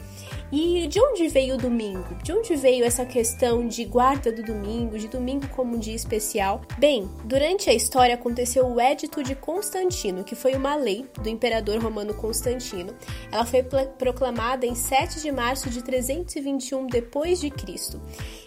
E 0.50 0.86
de 0.86 0.98
onde 0.98 1.28
veio 1.28 1.56
o 1.56 1.58
domingo? 1.58 2.14
De 2.22 2.32
onde 2.32 2.56
veio 2.56 2.82
essa 2.82 3.04
questão 3.04 3.68
de 3.68 3.84
guarda 3.84 4.32
do 4.32 4.42
domingo, 4.42 4.98
de 4.98 5.06
domingo 5.06 5.46
como 5.48 5.76
um 5.76 5.78
dia 5.78 5.94
especial? 5.94 6.62
Bem, 6.78 7.06
durante 7.24 7.68
a 7.68 7.74
história 7.74 8.14
aconteceu 8.14 8.66
o 8.66 8.80
Edito 8.80 9.22
de 9.22 9.34
Constantino, 9.34 10.24
que 10.24 10.34
foi 10.34 10.54
uma 10.54 10.74
lei 10.74 11.04
do 11.22 11.28
imperador 11.28 11.82
romano 11.82 12.14
Constantino. 12.14 12.94
Ela 13.30 13.44
foi 13.44 13.62
proclamada 13.62 14.64
em 14.64 14.74
7 14.74 15.20
de 15.20 15.30
março 15.30 15.68
de 15.68 15.82
321 15.82 16.86
depois 16.86 17.38
de 17.40 17.50
Cristo, 17.50 18.00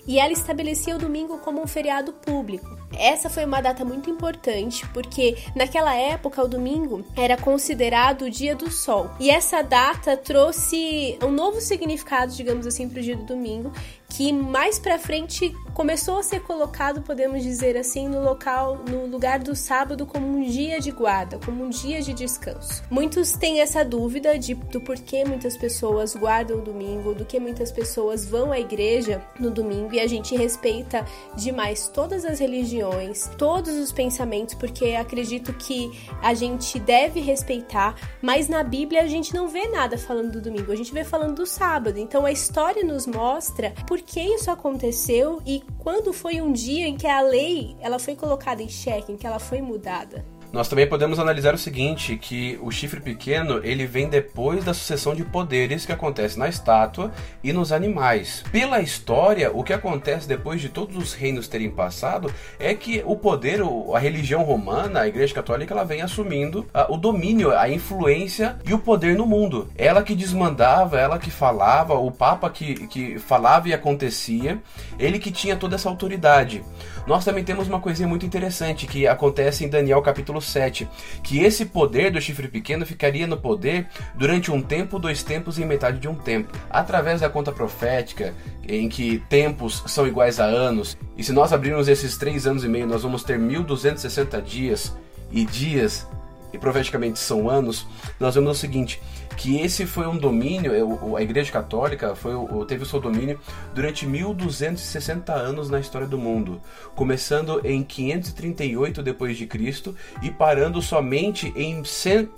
e 0.08 0.20
ela 0.20 0.34
estabelecia 0.34 0.96
o 0.96 1.00
domingo 1.00 1.38
como 1.40 1.62
um 1.62 1.68
feriado 1.68 2.14
público. 2.14 2.78
Essa 2.98 3.30
foi 3.30 3.46
uma 3.46 3.62
data 3.62 3.86
muito 3.86 4.10
importante 4.10 4.88
porque 4.90 5.38
naquela 5.56 5.96
época 5.96 6.44
o 6.44 6.48
domingo 6.48 7.06
era 7.16 7.38
considerado 7.38 8.24
o 8.24 8.30
dia 8.30 8.56
do 8.56 8.70
sol. 8.70 9.10
E 9.20 9.30
essa 9.30 9.62
data 9.62 10.18
trouxe 10.18 11.18
um 11.24 11.32
novo 11.32 11.62
significado, 11.62 12.34
digamos 12.34 12.68
assim, 12.68 12.90
para 12.90 13.00
o 13.00 13.04
dia 13.04 13.16
do 13.16 13.24
domingo, 13.24 13.72
que 14.12 14.34
mais 14.34 14.78
para 14.78 15.00
frente 15.00 15.56
começou 15.74 16.18
a 16.18 16.24
ser 16.24 16.42
colocado, 16.42 17.02
podemos 17.02 17.42
dizer 17.42 17.78
assim, 17.78 18.10
no 18.10 18.22
local, 18.22 18.84
no 18.90 19.06
lugar 19.06 19.40
do 19.40 19.56
sábado 19.56 20.06
como 20.06 20.28
um 20.28 20.44
dia 20.44 20.82
de 20.82 20.92
guarda, 20.92 21.40
como 21.40 21.64
um 21.64 21.70
dia 21.70 22.02
de 22.02 22.14
descanso. 22.14 22.84
Muitos 22.90 23.32
têm 23.32 23.62
essa 23.62 23.84
dúvida 23.86 24.38
de, 24.38 24.54
do 24.54 24.82
porquê 24.82 25.24
muitas 25.24 25.56
pessoas 25.56 26.14
guardam 26.14 26.60
o 26.60 26.62
domingo, 26.62 27.14
do 27.14 27.24
que 27.24 27.40
muitas 27.40 27.72
pessoas 27.72 28.26
vão 28.26 28.52
à 28.52 28.60
igreja 28.60 29.24
no 29.40 29.50
domingo 29.50 29.94
e 29.94 30.00
a 30.02 30.08
gente 30.08 30.36
respeita 30.36 31.06
demais 31.38 31.88
todas 31.88 32.26
as 32.26 32.40
religiões, 32.40 33.30
todos 33.38 33.74
os 33.76 33.94
pensamentos, 33.94 34.56
porque 34.56 34.94
acredito 34.94 35.54
que 35.54 35.90
a 36.22 36.34
gente 36.34 36.78
deve 36.80 37.22
respeitar, 37.22 37.96
mas 38.22 38.50
na 38.50 38.62
Bíblia 38.62 39.04
a 39.04 39.08
gente 39.08 39.34
não 39.34 39.48
vê 39.48 39.70
nada 39.70 39.98
falando 39.98 40.34
do 40.34 40.42
domingo, 40.42 40.72
a 40.72 40.76
gente 40.76 40.94
vê 40.94 41.06
falando 41.06 41.36
do 41.36 41.46
sábado. 41.46 41.98
Então 41.98 42.26
a 42.26 42.32
história 42.32 42.84
nos 42.84 43.08
mostra 43.08 43.74
por 43.88 44.01
que 44.02 44.20
isso 44.20 44.50
aconteceu 44.50 45.42
e 45.46 45.64
quando 45.80 46.12
foi 46.14 46.42
um 46.42 46.52
dia 46.52 46.88
em 46.88 46.98
que 46.98 47.08
a 47.08 47.22
lei 47.22 47.76
ela 47.80 48.00
foi 48.00 48.16
colocada 48.16 48.62
em 48.62 48.70
xeque, 48.70 49.12
em 49.12 49.18
que 49.18 49.26
ela 49.26 49.40
foi 49.40 49.62
mudada. 49.62 50.26
Nós 50.52 50.68
também 50.68 50.86
podemos 50.86 51.18
analisar 51.18 51.54
o 51.54 51.58
seguinte, 51.58 52.18
que 52.18 52.60
o 52.62 52.70
chifre 52.70 53.00
pequeno, 53.00 53.62
ele 53.64 53.86
vem 53.86 54.10
depois 54.10 54.66
da 54.66 54.74
sucessão 54.74 55.16
de 55.16 55.24
poderes 55.24 55.86
que 55.86 55.94
acontece 55.94 56.38
na 56.38 56.50
estátua 56.50 57.10
e 57.42 57.54
nos 57.54 57.72
animais. 57.72 58.44
Pela 58.52 58.82
história, 58.82 59.50
o 59.50 59.64
que 59.64 59.72
acontece 59.72 60.28
depois 60.28 60.60
de 60.60 60.68
todos 60.68 60.98
os 60.98 61.14
reinos 61.14 61.48
terem 61.48 61.72
passado 61.72 62.30
é 62.60 62.74
que 62.74 63.02
o 63.06 63.16
poder, 63.16 63.62
a 63.94 63.98
religião 63.98 64.44
romana, 64.44 65.02
a 65.02 65.08
igreja 65.08 65.34
católica, 65.34 65.74
ela 65.74 65.86
vem 65.86 66.02
assumindo 66.02 66.68
o 66.90 66.98
domínio, 66.98 67.58
a 67.58 67.70
influência 67.70 68.58
e 68.68 68.74
o 68.74 68.80
poder 68.80 69.16
no 69.16 69.26
mundo. 69.26 69.70
Ela 69.78 70.04
que 70.04 70.14
desmandava, 70.14 71.00
ela 71.00 71.18
que 71.18 71.32
falava, 71.32 71.94
o 71.94 72.12
papa 72.12 72.50
que, 72.50 72.88
que 72.88 73.18
falava 73.20 73.70
e 73.70 73.74
acontecia, 73.74 74.62
ele 75.00 75.18
que 75.18 75.32
tinha 75.32 75.56
toda 75.56 75.76
essa 75.76 75.88
autoridade. 75.88 76.62
Nós 77.08 77.26
também 77.26 77.44
temos 77.44 77.68
uma 77.68 77.80
coisinha 77.80 78.08
muito 78.08 78.26
interessante 78.26 78.88
que 78.88 79.08
acontece 79.08 79.66
em 79.66 79.70
Daniel 79.70 80.02
capítulo 80.02 80.42
7, 80.42 80.88
que 81.24 81.40
esse 81.40 81.66
poder 81.66 82.12
do 82.12 82.22
chifre 82.22 82.48
pequeno 82.48 82.86
ficaria 82.86 83.28
no 83.28 83.38
poder 83.38 83.88
durante 84.16 84.52
um 84.52 84.62
tempo, 84.62 85.00
dois 85.00 85.24
tempos 85.24 85.58
e 85.58 85.66
metade 85.66 86.00
de 86.00 86.08
um 86.08 86.16
tempo. 86.16 86.58
Através 86.70 87.22
da 87.22 87.30
conta 87.30 87.52
profética, 87.52 88.34
em 88.68 88.88
que 88.88 89.20
tempos 89.30 89.84
são 89.88 90.08
iguais 90.08 90.40
a 90.40 90.46
anos, 90.46 90.98
e 91.18 91.24
se 91.24 91.34
nós 91.34 91.52
abrirmos 91.52 91.88
esses 91.88 92.18
três 92.18 92.46
anos 92.48 92.64
e 92.64 92.68
meio, 92.68 92.88
nós 92.88 93.04
vamos 93.04 93.24
ter 93.24 93.38
1260 93.38 94.42
dias, 94.42 94.96
e 95.32 95.46
dias, 95.46 96.06
e 96.54 96.58
profeticamente 96.58 97.20
são 97.20 97.50
anos, 97.50 97.88
nós 98.20 98.36
vemos 98.36 98.58
o 98.58 98.60
seguinte: 98.60 99.02
que 99.38 99.60
esse 99.60 99.86
foi 99.86 100.08
um 100.08 100.18
domínio, 100.18 100.74
é, 100.74 100.82
a 101.18 101.22
Igreja 101.22 101.52
Católica 101.52 102.16
foi, 102.16 102.34
teve 102.66 102.84
o 102.84 102.86
seu 102.86 103.00
domínio 103.00 103.40
durante 103.74 104.06
1260 104.06 105.34
anos 105.34 105.70
na 105.70 105.80
história 105.80 106.08
do 106.08 106.18
mundo, 106.18 106.62
começando 106.96 107.62
em 107.64 107.84
538 107.84 109.02
depois 109.02 109.38
de 109.38 109.48
Cristo 109.48 109.96
e 110.22 110.30
parando 110.30 110.82
somente 110.82 111.54
em, 111.56 111.82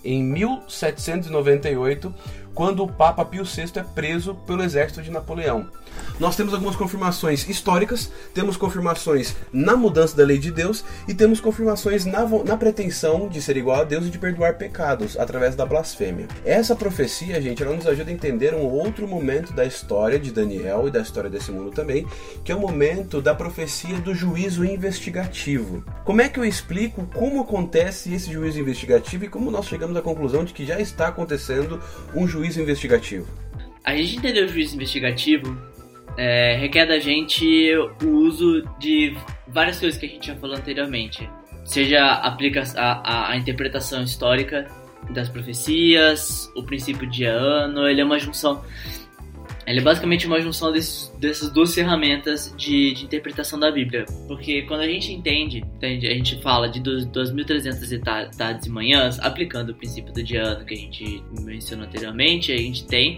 em 0.03 0.23
1798 0.23 2.13
quando 2.53 2.83
o 2.83 2.91
Papa 2.91 3.25
Pio 3.25 3.43
VI 3.43 3.79
é 3.79 3.83
preso 3.83 4.35
pelo 4.45 4.63
exército 4.63 5.01
de 5.01 5.09
Napoleão. 5.11 5.67
Nós 6.19 6.35
temos 6.35 6.53
algumas 6.53 6.75
confirmações 6.75 7.47
históricas, 7.49 8.11
temos 8.33 8.55
confirmações 8.55 9.35
na 9.51 9.75
mudança 9.75 10.15
da 10.15 10.23
lei 10.23 10.37
de 10.37 10.51
Deus 10.51 10.83
e 11.07 11.13
temos 11.13 11.41
confirmações 11.41 12.05
na, 12.05 12.25
na 12.25 12.55
pretensão 12.55 13.27
de 13.27 13.41
ser 13.41 13.57
igual 13.57 13.81
a 13.81 13.83
Deus 13.83 14.05
e 14.05 14.09
de 14.09 14.19
perdoar 14.19 14.57
pecados 14.57 15.17
através 15.17 15.55
da 15.55 15.65
blasfêmia. 15.65 16.27
Essa 16.45 16.75
profecia, 16.75 17.41
gente, 17.41 17.63
ela 17.63 17.75
nos 17.75 17.87
ajuda 17.87 18.11
a 18.11 18.13
entender 18.13 18.53
um 18.53 18.65
outro 18.65 19.07
momento 19.07 19.53
da 19.53 19.65
história 19.65 20.19
de 20.19 20.31
Daniel 20.31 20.87
e 20.87 20.91
da 20.91 21.01
história 21.01 21.29
desse 21.29 21.51
mundo 21.51 21.71
também, 21.71 22.07
que 22.43 22.51
é 22.51 22.55
o 22.55 22.59
momento 22.59 23.21
da 23.21 23.33
profecia 23.33 23.99
do 23.99 24.13
juízo 24.13 24.63
investigativo. 24.63 25.83
Como 26.05 26.21
é 26.21 26.29
que 26.29 26.39
eu 26.39 26.45
explico 26.45 27.07
como 27.13 27.41
acontece 27.41 28.13
esse 28.13 28.31
juízo 28.31 28.59
investigativo 28.59 29.25
e 29.25 29.29
como 29.29 29.49
nós 29.49 29.65
chegamos 29.65 29.97
à 29.97 30.01
conclusão 30.01 30.43
de 30.43 30.53
que 30.53 30.65
já 30.65 30.79
está 30.79 31.07
acontecendo 31.07 31.81
um 32.13 32.27
juízo 32.27 32.61
investigativo? 32.61 33.27
A 33.83 33.95
gente 33.95 34.17
entendeu 34.17 34.45
o 34.45 34.47
juízo 34.47 34.75
investigativo 34.75 35.72
é, 36.17 36.57
requer 36.57 36.85
da 36.85 36.99
gente 36.99 37.45
o 38.03 38.07
uso 38.07 38.63
de 38.79 39.15
várias 39.47 39.79
coisas 39.79 39.99
que 39.99 40.05
a 40.05 40.09
gente 40.09 40.27
já 40.27 40.35
falou 40.35 40.55
anteriormente. 40.55 41.29
Seja 41.65 42.13
aplica 42.15 42.63
a, 42.75 43.27
a, 43.27 43.31
a 43.31 43.37
interpretação 43.37 44.03
histórica 44.03 44.67
das 45.11 45.29
profecias, 45.29 46.51
o 46.55 46.63
princípio 46.63 47.09
de 47.09 47.25
ano, 47.25 47.87
ele 47.87 48.01
é 48.01 48.05
uma 48.05 48.19
junção. 48.19 48.63
Ele 49.65 49.79
é 49.79 49.81
basicamente 49.81 50.27
uma 50.27 50.41
junção 50.41 50.73
desses, 50.73 51.07
dessas 51.19 51.49
duas 51.49 51.73
ferramentas 51.73 52.53
de, 52.57 52.93
de, 52.93 53.05
interpretação 53.05 53.57
da 53.57 53.71
Bíblia. 53.71 54.05
Porque 54.27 54.63
quando 54.63 54.81
a 54.81 54.87
gente 54.87 55.13
entende, 55.13 55.63
a 55.81 55.87
gente 55.87 56.41
fala 56.41 56.67
de 56.67 56.81
2.300 56.81 58.35
tardes 58.35 58.65
e 58.65 58.69
manhãs, 58.69 59.19
aplicando 59.19 59.69
o 59.69 59.73
princípio 59.73 60.13
do 60.13 60.21
dia 60.21 60.43
ano 60.43 60.65
que 60.65 60.73
a 60.73 60.77
gente 60.77 61.23
mencionou 61.39 61.85
anteriormente, 61.85 62.51
a 62.51 62.57
gente 62.57 62.85
tem 62.85 63.15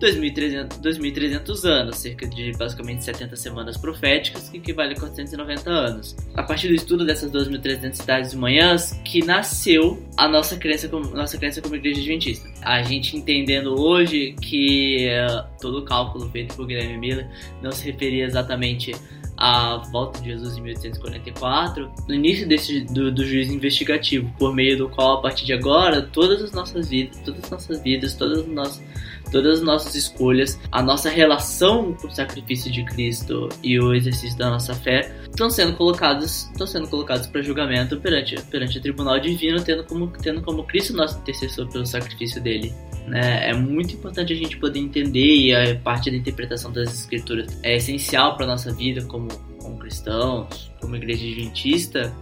2.300, 0.00 0.80
2.300 0.80 1.64
anos, 1.64 1.96
cerca 1.96 2.26
de 2.26 2.52
basicamente 2.52 3.04
70 3.04 3.36
semanas 3.36 3.76
proféticas, 3.76 4.48
que 4.48 4.58
equivale 4.58 4.94
a 4.94 5.00
490 5.00 5.70
anos. 5.70 6.16
A 6.34 6.42
partir 6.42 6.68
do 6.68 6.74
estudo 6.74 7.04
dessas 7.04 7.30
2.300 7.30 7.94
cidades 7.94 8.30
de 8.32 8.36
manhãs, 8.36 9.00
que 9.04 9.24
nasceu 9.24 10.02
a 10.16 10.28
nossa 10.28 10.56
crença 10.56 10.88
como, 10.88 11.10
nossa 11.10 11.38
crença 11.38 11.60
como 11.60 11.76
igreja 11.76 12.00
adventista. 12.00 12.48
A 12.62 12.82
gente 12.82 13.16
entendendo 13.16 13.80
hoje 13.80 14.34
que 14.40 15.08
uh, 15.08 15.44
todo 15.60 15.78
o 15.78 15.84
cálculo 15.84 16.28
feito 16.30 16.54
por 16.54 16.66
Guilherme 16.66 16.98
Miller 16.98 17.28
não 17.62 17.72
se 17.72 17.84
referia 17.84 18.24
exatamente 18.24 18.94
à 19.36 19.76
volta 19.90 20.20
de 20.20 20.30
Jesus 20.30 20.56
em 20.56 20.62
1844, 20.62 21.90
no 22.08 22.14
início 22.14 22.46
desse, 22.48 22.80
do, 22.80 23.10
do 23.10 23.24
investigativo, 23.24 24.32
por 24.38 24.54
meio 24.54 24.78
do 24.78 24.88
qual, 24.88 25.18
a 25.18 25.22
partir 25.22 25.44
de 25.44 25.52
agora, 25.52 26.02
todas 26.02 26.42
as 26.42 26.52
nossas 26.52 26.88
vidas, 26.88 27.18
todas 27.24 27.44
as 27.44 27.50
nossas 27.50 27.82
vidas, 27.82 28.14
todas 28.14 28.38
as 28.38 28.46
nossas 28.46 28.82
todas 29.30 29.58
as 29.58 29.64
nossas 29.64 29.96
escolhas, 29.96 30.60
a 30.70 30.80
nossa 30.80 31.10
relação 31.10 31.92
com 31.94 32.06
o 32.06 32.14
sacrifício 32.14 32.70
de 32.70 32.84
Cristo 32.84 33.48
e 33.64 33.80
o 33.80 33.92
exercício 33.92 34.38
da 34.38 34.48
nossa 34.48 34.74
fé 34.74 35.12
estão 35.24 35.50
sendo 35.50 35.76
colocados, 35.76 36.48
estão 36.52 36.66
sendo 36.66 36.86
colocados 36.86 37.26
para 37.26 37.42
julgamento 37.42 37.98
perante, 37.98 38.40
perante 38.42 38.78
o 38.78 38.80
tribunal 38.80 39.18
divino, 39.18 39.60
tendo 39.60 39.82
como, 39.84 40.06
tendo 40.22 40.40
como 40.42 40.62
Cristo 40.62 40.94
nosso 40.94 41.18
intercessor 41.18 41.66
pelo 41.68 41.84
sacrifício 41.84 42.40
dele. 42.40 42.72
Né? 43.06 43.50
É 43.50 43.54
muito 43.54 43.94
importante 43.94 44.32
a 44.32 44.36
gente 44.36 44.56
poder 44.56 44.78
entender 44.78 45.36
e 45.36 45.54
a 45.54 45.76
parte 45.76 46.10
da 46.10 46.16
interpretação 46.16 46.72
das 46.72 46.92
escrituras 46.92 47.58
é 47.62 47.76
essencial 47.76 48.36
para 48.36 48.46
nossa 48.46 48.72
vida 48.72 49.04
como, 49.04 49.28
como 49.58 49.78
cristãos, 49.78 50.72
como 50.80 50.96
igreja 50.96 51.24
adventista, 51.24 52.14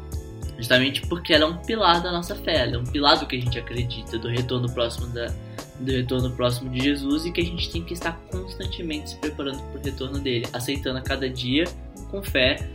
justamente 0.57 1.03
porque 1.07 1.33
ela 1.33 1.45
é 1.45 1.47
um 1.47 1.57
pilar 1.59 2.03
da 2.03 2.11
nossa 2.11 2.35
fé, 2.35 2.62
ela 2.62 2.77
é 2.77 2.79
um 2.79 2.85
pilar 2.85 3.19
do 3.19 3.27
que 3.27 3.37
a 3.37 3.41
gente 3.41 3.59
acredita, 3.59 4.19
do 4.19 4.29
retorno 4.29 4.73
próximo 4.73 5.07
da, 5.09 5.33
do 5.79 5.93
retorno 5.93 6.31
próximo 6.33 6.71
de 6.71 6.81
Jesus 6.81 7.27
e 7.27 7.33
que 7.33 7.41
a 7.41 7.45
gente 7.45 7.71
tem 7.71 7.83
que 7.85 7.95
estar 7.95 8.12
constantemente 8.31 9.11
se 9.11 9.17
preparando 9.17 9.62
para 9.62 9.81
o 9.81 9.85
retorno 9.85 10.19
dele, 10.19 10.47
aceitando 10.53 10.99
a 10.99 11.03
cada 11.03 11.29
dia, 11.29 11.65
com 12.11 12.23
fé, 12.23 12.69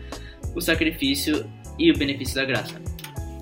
o 0.55 0.61
sacrifício 0.61 1.45
e 1.77 1.91
o 1.91 1.97
benefício 1.97 2.35
da 2.35 2.45
graça. 2.45 2.96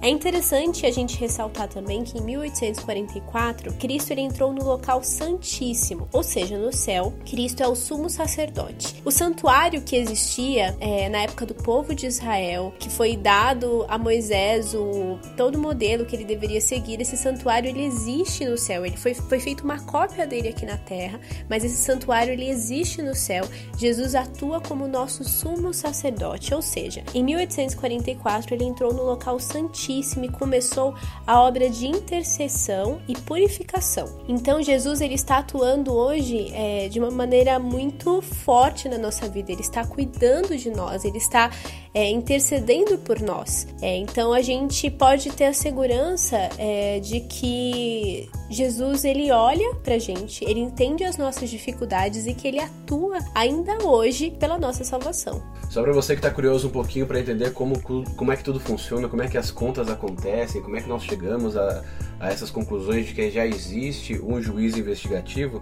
É 0.05 0.09
interessante 0.09 0.85
a 0.85 0.91
gente 0.91 1.17
ressaltar 1.17 1.67
também 1.67 2.03
que 2.03 2.19
em 2.19 2.21
1844, 2.21 3.73
Cristo 3.73 4.11
ele 4.11 4.21
entrou 4.21 4.53
no 4.53 4.63
local 4.63 5.03
santíssimo, 5.03 6.07
ou 6.13 6.21
seja, 6.21 6.59
no 6.59 6.71
céu. 6.71 7.11
Cristo 7.25 7.63
é 7.63 7.67
o 7.67 7.75
sumo 7.75 8.07
sacerdote. 8.07 9.01
O 9.03 9.09
santuário 9.09 9.81
que 9.81 9.95
existia 9.95 10.77
é, 10.79 11.09
na 11.09 11.23
época 11.23 11.47
do 11.47 11.55
povo 11.55 11.95
de 11.95 12.05
Israel, 12.05 12.71
que 12.77 12.87
foi 12.87 13.17
dado 13.17 13.83
a 13.89 13.97
Moisés 13.97 14.75
o 14.75 15.17
todo 15.35 15.55
o 15.55 15.59
modelo 15.59 16.05
que 16.05 16.15
ele 16.15 16.23
deveria 16.23 16.61
seguir, 16.61 17.01
esse 17.01 17.17
santuário 17.17 17.67
ele 17.67 17.83
existe 17.83 18.45
no 18.45 18.59
céu. 18.59 18.85
Ele 18.85 18.97
foi, 18.97 19.15
foi 19.15 19.39
feito 19.39 19.63
uma 19.63 19.79
cópia 19.85 20.27
dele 20.27 20.49
aqui 20.49 20.67
na 20.67 20.77
terra, 20.77 21.19
mas 21.49 21.63
esse 21.63 21.77
santuário 21.77 22.31
ele 22.31 22.47
existe 22.47 23.01
no 23.01 23.15
céu. 23.15 23.43
Jesus 23.75 24.13
atua 24.13 24.61
como 24.61 24.87
nosso 24.87 25.23
sumo 25.23 25.73
sacerdote, 25.73 26.53
ou 26.53 26.61
seja, 26.61 27.03
em 27.11 27.23
1844 27.23 28.53
ele 28.53 28.65
entrou 28.65 28.93
no 28.93 29.01
local 29.01 29.39
santíssimo 29.39 29.94
Santíssimo 29.95 30.25
e 30.25 30.29
começou 30.29 30.95
a 31.25 31.41
obra 31.41 31.69
de 31.69 31.87
intercessão 31.87 32.99
e 33.07 33.15
purificação. 33.15 34.19
Então 34.27 34.61
Jesus 34.61 35.01
ele 35.01 35.13
está 35.13 35.37
atuando 35.37 35.93
hoje 35.93 36.51
é, 36.53 36.87
de 36.89 36.99
uma 36.99 37.11
maneira 37.11 37.57
muito 37.59 38.21
forte 38.21 38.89
na 38.89 38.97
nossa 38.97 39.29
vida. 39.29 39.51
Ele 39.51 39.61
está 39.61 39.85
cuidando 39.85 40.57
de 40.57 40.69
nós. 40.69 41.05
Ele 41.05 41.17
está 41.17 41.49
é, 41.95 42.09
intercedendo 42.09 42.97
por 42.97 43.21
nós. 43.21 43.65
É, 43.81 43.95
então 43.95 44.33
a 44.33 44.41
gente 44.41 44.91
pode 44.91 45.31
ter 45.31 45.45
a 45.45 45.53
segurança 45.53 46.37
é, 46.57 46.99
de 46.99 47.21
que 47.21 48.29
Jesus 48.49 49.05
ele 49.05 49.31
olha 49.31 49.75
pra 49.75 49.97
gente, 49.97 50.43
ele 50.43 50.59
entende 50.59 51.05
as 51.05 51.17
nossas 51.17 51.49
dificuldades 51.49 52.27
e 52.27 52.33
que 52.33 52.49
ele 52.49 52.59
atua 52.59 53.19
ainda 53.33 53.77
hoje 53.87 54.29
pela 54.29 54.57
nossa 54.57 54.83
salvação. 54.83 55.41
Só 55.69 55.81
para 55.81 55.93
você 55.93 56.13
que 56.13 56.19
está 56.19 56.29
curioso 56.29 56.67
um 56.67 56.71
pouquinho 56.71 57.07
para 57.07 57.19
entender 57.19 57.53
como, 57.53 57.81
como 57.81 58.31
é 58.31 58.35
que 58.35 58.43
tudo 58.43 58.59
funciona, 58.59 59.07
como 59.07 59.23
é 59.23 59.27
que 59.29 59.37
as 59.37 59.49
contas 59.49 59.89
acontecem, 59.89 60.61
como 60.61 60.75
é 60.75 60.81
que 60.81 60.89
nós 60.89 61.01
chegamos 61.03 61.55
a, 61.55 61.81
a 62.19 62.29
essas 62.29 62.49
conclusões 62.49 63.07
de 63.07 63.13
que 63.13 63.29
já 63.29 63.45
existe 63.45 64.19
um 64.21 64.41
juiz 64.41 64.77
investigativo, 64.77 65.61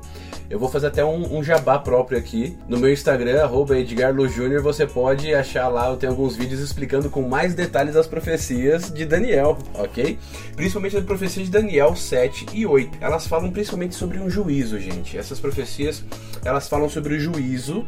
eu 0.50 0.60
vou 0.60 0.69
fazer 0.69 0.88
até 0.88 1.03
um, 1.03 1.38
um 1.38 1.43
jabá 1.43 1.79
próprio 1.79 2.17
aqui. 2.17 2.57
No 2.67 2.77
meu 2.77 2.91
Instagram, 2.91 3.50
EdgarLuJúnior, 3.77 4.62
você 4.62 4.86
pode 4.86 5.33
achar 5.33 5.67
lá, 5.67 5.89
eu 5.89 5.98
tenho 5.98 6.12
alguns 6.12 6.36
vídeos 6.36 6.60
explicando 6.60 7.10
com 7.10 7.22
mais 7.22 7.53
detalhes 7.53 7.95
as 7.95 8.07
profecias 8.07 8.91
de 8.91 9.05
Daniel, 9.05 9.57
ok? 9.74 10.17
Principalmente 10.55 10.98
as 10.98 11.03
profecias 11.03 11.45
de 11.45 11.51
Daniel 11.51 11.95
7 11.95 12.48
e 12.53 12.65
8. 12.65 12.98
Elas 13.01 13.27
falam 13.27 13.51
principalmente 13.51 13.95
sobre 13.95 14.19
um 14.19 14.29
juízo, 14.29 14.79
gente. 14.79 15.17
Essas 15.17 15.39
profecias, 15.39 16.03
elas 16.45 16.67
falam 16.67 16.89
sobre 16.89 17.15
o 17.15 17.19
juízo, 17.19 17.86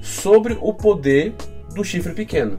sobre 0.00 0.56
o 0.60 0.72
poder 0.72 1.34
do 1.74 1.84
chifre 1.84 2.12
pequeno. 2.14 2.58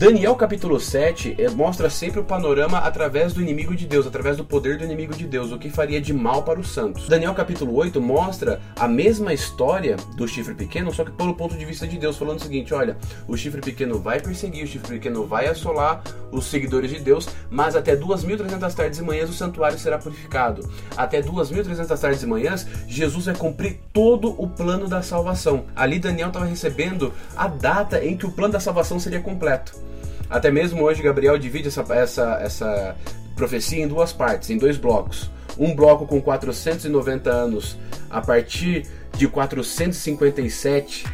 Daniel 0.00 0.34
capítulo 0.34 0.80
7 0.80 1.34
é, 1.36 1.50
mostra 1.50 1.90
sempre 1.90 2.20
o 2.20 2.24
panorama 2.24 2.78
através 2.78 3.34
do 3.34 3.42
inimigo 3.42 3.76
de 3.76 3.86
Deus, 3.86 4.06
através 4.06 4.34
do 4.34 4.42
poder 4.42 4.78
do 4.78 4.84
inimigo 4.84 5.14
de 5.14 5.26
Deus, 5.26 5.52
o 5.52 5.58
que 5.58 5.68
faria 5.68 6.00
de 6.00 6.10
mal 6.10 6.42
para 6.42 6.58
os 6.58 6.70
santos. 6.70 7.06
Daniel 7.06 7.34
capítulo 7.34 7.74
8 7.74 8.00
mostra 8.00 8.62
a 8.76 8.88
mesma 8.88 9.34
história 9.34 9.96
do 10.16 10.26
chifre 10.26 10.54
pequeno, 10.54 10.90
só 10.90 11.04
que 11.04 11.10
pelo 11.10 11.34
ponto 11.34 11.54
de 11.54 11.66
vista 11.66 11.86
de 11.86 11.98
Deus, 11.98 12.16
falando 12.16 12.38
o 12.38 12.42
seguinte: 12.42 12.72
olha, 12.72 12.96
o 13.28 13.36
chifre 13.36 13.60
pequeno 13.60 13.98
vai 13.98 14.18
perseguir, 14.20 14.64
o 14.64 14.66
chifre 14.66 14.94
pequeno 14.94 15.26
vai 15.26 15.48
assolar 15.48 16.02
os 16.32 16.46
seguidores 16.46 16.90
de 16.90 16.98
Deus, 16.98 17.28
mas 17.50 17.76
até 17.76 17.94
2.300 17.94 18.72
tardes 18.72 18.98
e 19.00 19.02
manhãs 19.02 19.28
o 19.28 19.34
santuário 19.34 19.78
será 19.78 19.98
purificado. 19.98 20.66
Até 20.96 21.20
2.300 21.20 22.00
tardes 22.00 22.22
e 22.22 22.26
manhãs, 22.26 22.66
Jesus 22.88 23.26
vai 23.26 23.36
cumprir 23.36 23.78
todo 23.92 24.34
o 24.42 24.48
plano 24.48 24.88
da 24.88 25.02
salvação. 25.02 25.66
Ali 25.76 25.98
Daniel 25.98 26.28
estava 26.28 26.46
recebendo 26.46 27.12
a 27.36 27.46
data 27.46 28.02
em 28.02 28.16
que 28.16 28.24
o 28.24 28.32
plano 28.32 28.54
da 28.54 28.60
salvação 28.60 28.98
seria 28.98 29.20
completo. 29.20 29.89
Até 30.30 30.50
mesmo 30.50 30.84
hoje 30.84 31.02
Gabriel 31.02 31.36
divide 31.36 31.68
essa, 31.68 31.84
essa, 31.92 32.38
essa 32.40 32.96
profecia 33.34 33.82
em 33.82 33.88
duas 33.88 34.12
partes, 34.12 34.48
em 34.48 34.56
dois 34.56 34.76
blocos. 34.76 35.30
Um 35.58 35.74
bloco 35.74 36.06
com 36.06 36.22
490 36.22 37.30
anos 37.30 37.76
a 38.08 38.20
partir 38.20 38.86
de 39.16 39.26
457 39.26 41.04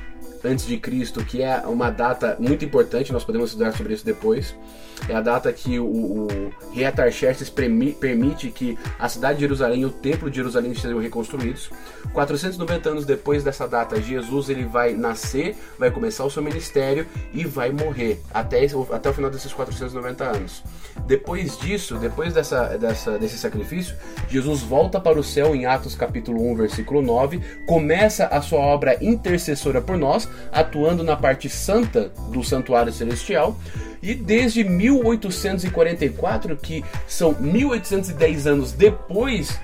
antes 0.45 0.66
de 0.66 0.78
Cristo, 0.78 1.25
que 1.25 1.43
é 1.43 1.59
uma 1.66 1.90
data 1.90 2.37
muito 2.38 2.64
importante, 2.64 3.12
nós 3.12 3.25
podemos 3.25 3.50
estudar 3.50 3.73
sobre 3.73 3.95
isso 3.95 4.05
depois. 4.05 4.55
É 5.09 5.14
a 5.14 5.21
data 5.21 5.52
que 5.52 5.78
o, 5.78 5.87
o 5.87 6.52
rei 6.73 6.87
Atarxerxes 6.87 7.50
permite 7.50 8.50
que 8.50 8.78
a 8.99 9.09
cidade 9.09 9.35
de 9.35 9.40
Jerusalém 9.43 9.83
e 9.83 9.87
o 9.87 9.90
templo 9.90 10.31
de 10.31 10.37
Jerusalém 10.37 10.75
sejam 10.75 10.99
reconstruídos. 10.99 11.71
490 12.12 12.88
anos 12.88 13.05
depois 13.05 13.45
dessa 13.45 13.69
data, 13.69 14.00
Jesus 14.00 14.49
ele 14.49 14.64
vai 14.64 14.95
nascer, 14.95 15.55
vai 15.78 15.90
começar 15.90 16.25
o 16.25 16.31
seu 16.31 16.43
ministério 16.43 17.07
e 17.33 17.45
vai 17.45 17.71
morrer 17.71 18.21
até, 18.33 18.66
até 18.93 19.11
o 19.11 19.12
final 19.12 19.31
desses 19.31 19.52
490 19.52 20.25
anos. 20.25 20.62
Depois 21.07 21.59
disso, 21.59 21.97
depois 21.99 22.33
dessa, 22.33 22.76
dessa, 22.78 23.19
desse 23.19 23.38
sacrifício, 23.38 23.95
Jesus 24.28 24.62
volta 24.62 24.99
para 24.99 25.19
o 25.21 25.25
céu 25.25 25.55
em 25.55 25.66
Atos 25.66 25.95
capítulo 25.95 26.50
1, 26.52 26.57
versículo 26.57 27.02
9, 27.02 27.40
começa 27.66 28.26
a 28.26 28.40
sua 28.40 28.61
obra 28.61 28.97
intercessora 29.00 29.81
por 29.81 29.97
nós, 29.97 30.25
atuando 30.52 31.02
na 31.02 31.16
parte 31.16 31.49
santa 31.49 32.11
do 32.30 32.42
santuário 32.42 32.92
celestial. 32.92 33.59
E 34.02 34.14
desde 34.14 34.62
1844, 34.62 36.56
que 36.56 36.85
são 37.06 37.35
1810 37.38 38.47
anos 38.47 38.73
depois 38.73 39.59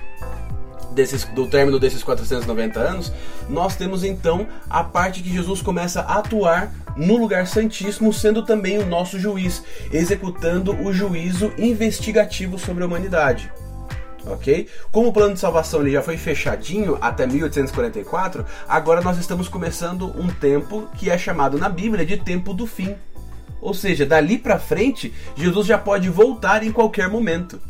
desses, 0.93 1.25
do 1.25 1.47
término 1.47 1.79
desses 1.79 2.03
490 2.03 2.79
anos, 2.79 3.11
nós 3.49 3.75
temos 3.75 4.03
então 4.03 4.47
a 4.69 4.83
parte 4.83 5.21
que 5.21 5.31
Jesus 5.31 5.61
começa 5.61 6.01
a 6.01 6.19
atuar 6.19 6.73
no 6.95 7.17
lugar 7.17 7.47
santíssimo, 7.47 8.13
sendo 8.13 8.43
também 8.43 8.77
o 8.77 8.85
nosso 8.85 9.19
juiz, 9.19 9.63
executando 9.91 10.73
o 10.83 10.93
juízo 10.93 11.51
investigativo 11.57 12.59
sobre 12.59 12.83
a 12.83 12.87
humanidade. 12.87 13.51
Ok? 14.25 14.67
Como 14.91 15.09
o 15.09 15.13
plano 15.13 15.33
de 15.33 15.39
salvação 15.39 15.81
ele 15.81 15.91
já 15.91 16.01
foi 16.01 16.17
fechadinho 16.17 16.97
até 17.01 17.27
1844, 17.27 18.45
agora 18.67 19.01
nós 19.01 19.17
estamos 19.17 19.49
começando 19.49 20.13
um 20.17 20.27
tempo 20.27 20.87
que 20.97 21.09
é 21.09 21.17
chamado 21.17 21.57
na 21.57 21.67
Bíblia 21.67 22.05
de 22.05 22.17
tempo 22.17 22.53
do 22.53 22.65
fim. 22.65 22.95
Ou 23.61 23.73
seja, 23.73 24.05
dali 24.05 24.37
para 24.37 24.59
frente, 24.59 25.13
Jesus 25.35 25.67
já 25.67 25.77
pode 25.77 26.09
voltar 26.09 26.63
em 26.63 26.71
qualquer 26.71 27.09
momento. 27.09 27.61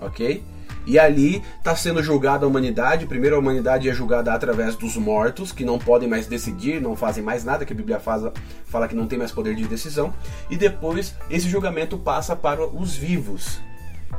Ok? 0.00 0.42
E 0.86 0.98
ali 0.98 1.42
está 1.58 1.76
sendo 1.76 2.02
julgada 2.02 2.44
a 2.44 2.48
humanidade. 2.48 3.06
Primeiro, 3.06 3.36
a 3.36 3.38
humanidade 3.38 3.88
é 3.88 3.92
julgada 3.92 4.32
através 4.32 4.76
dos 4.76 4.96
mortos, 4.96 5.52
que 5.52 5.64
não 5.64 5.78
podem 5.78 6.08
mais 6.08 6.26
decidir, 6.26 6.80
não 6.80 6.96
fazem 6.96 7.22
mais 7.22 7.44
nada, 7.44 7.64
que 7.64 7.72
a 7.72 7.76
Bíblia 7.76 8.00
fala, 8.00 8.32
fala 8.64 8.88
que 8.88 8.94
não 8.94 9.06
tem 9.06 9.18
mais 9.18 9.30
poder 9.30 9.54
de 9.54 9.66
decisão. 9.66 10.14
E 10.48 10.56
depois, 10.56 11.14
esse 11.28 11.48
julgamento 11.48 11.98
passa 11.98 12.34
para 12.34 12.66
os 12.66 12.96
vivos. 12.96 13.60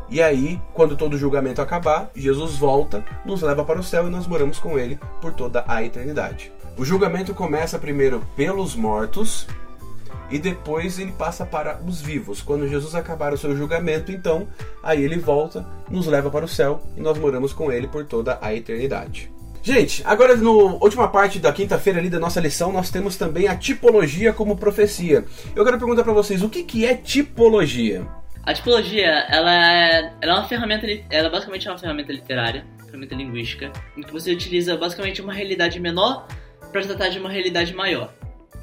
E 0.10 0.21
aí, 0.21 0.60
quando 0.74 0.98
todo 0.98 1.13
o 1.13 1.17
julgamento 1.17 1.62
acabar, 1.62 2.12
Jesus 2.15 2.55
volta, 2.57 3.03
nos 3.25 3.41
leva 3.41 3.63
para 3.63 3.79
o 3.79 3.83
céu 3.83 4.07
e 4.07 4.10
nós 4.10 4.27
moramos 4.27 4.60
com 4.60 4.77
ele 4.77 5.00
por 5.21 5.33
toda 5.33 5.63
a 5.67 5.83
eternidade. 5.83 6.51
O 6.77 6.86
julgamento 6.86 7.33
começa 7.33 7.79
primeiro 7.79 8.25
pelos 8.36 8.75
mortos, 8.75 9.48
e 10.31 10.39
depois 10.39 10.98
ele 10.98 11.12
passa 11.12 11.45
para 11.45 11.79
os 11.86 12.01
vivos. 12.01 12.41
Quando 12.41 12.67
Jesus 12.67 12.95
acabar 12.95 13.33
o 13.33 13.38
seu 13.38 13.55
julgamento, 13.55 14.12
então, 14.12 14.48
aí 14.81 15.03
ele 15.03 15.17
volta, 15.17 15.67
nos 15.89 16.07
leva 16.07 16.31
para 16.31 16.45
o 16.45 16.48
céu 16.48 16.81
e 16.95 17.01
nós 17.01 17.17
moramos 17.17 17.51
com 17.51 17.71
ele 17.71 17.88
por 17.88 18.05
toda 18.05 18.39
a 18.41 18.55
eternidade. 18.55 19.29
Gente, 19.62 20.01
agora 20.05 20.36
no 20.36 20.81
última 20.81 21.07
parte 21.07 21.38
da 21.38 21.51
quinta-feira 21.51 22.00
ali 22.00 22.10
da 22.10 22.19
nossa 22.19 22.39
lição, 22.39 22.71
nós 22.71 22.89
temos 22.89 23.15
também 23.15 23.48
a 23.48 23.55
tipologia 23.55 24.33
como 24.33 24.57
profecia. 24.57 25.24
Eu 25.55 25.63
quero 25.63 25.77
perguntar 25.77 26.03
para 26.03 26.13
vocês, 26.13 26.41
o 26.41 26.50
que, 26.50 26.63
que 26.63 26.86
é 26.86 26.95
tipologia? 26.95 28.07
A 28.43 28.53
tipologia, 28.53 29.07
ela 29.29 29.53
é, 29.53 30.13
ela 30.19 30.33
é 30.33 30.36
uma 30.36 30.48
ferramenta, 30.48 30.88
ela 31.12 31.29
basicamente 31.29 31.67
é 31.67 31.71
uma 31.71 31.77
ferramenta 31.77 32.12
literária, 32.12 32.65
ferramenta 32.86 33.13
linguística, 33.13 33.71
em 33.95 34.01
que 34.01 34.12
você 34.12 34.31
utiliza 34.31 34.75
basicamente 34.75 35.21
uma 35.21 35.31
realidade 35.31 35.79
menor 35.79 36.27
para 36.71 36.81
tratar 36.81 37.10
de 37.10 37.19
uma 37.19 37.29
realidade 37.29 37.74
maior. 37.75 38.12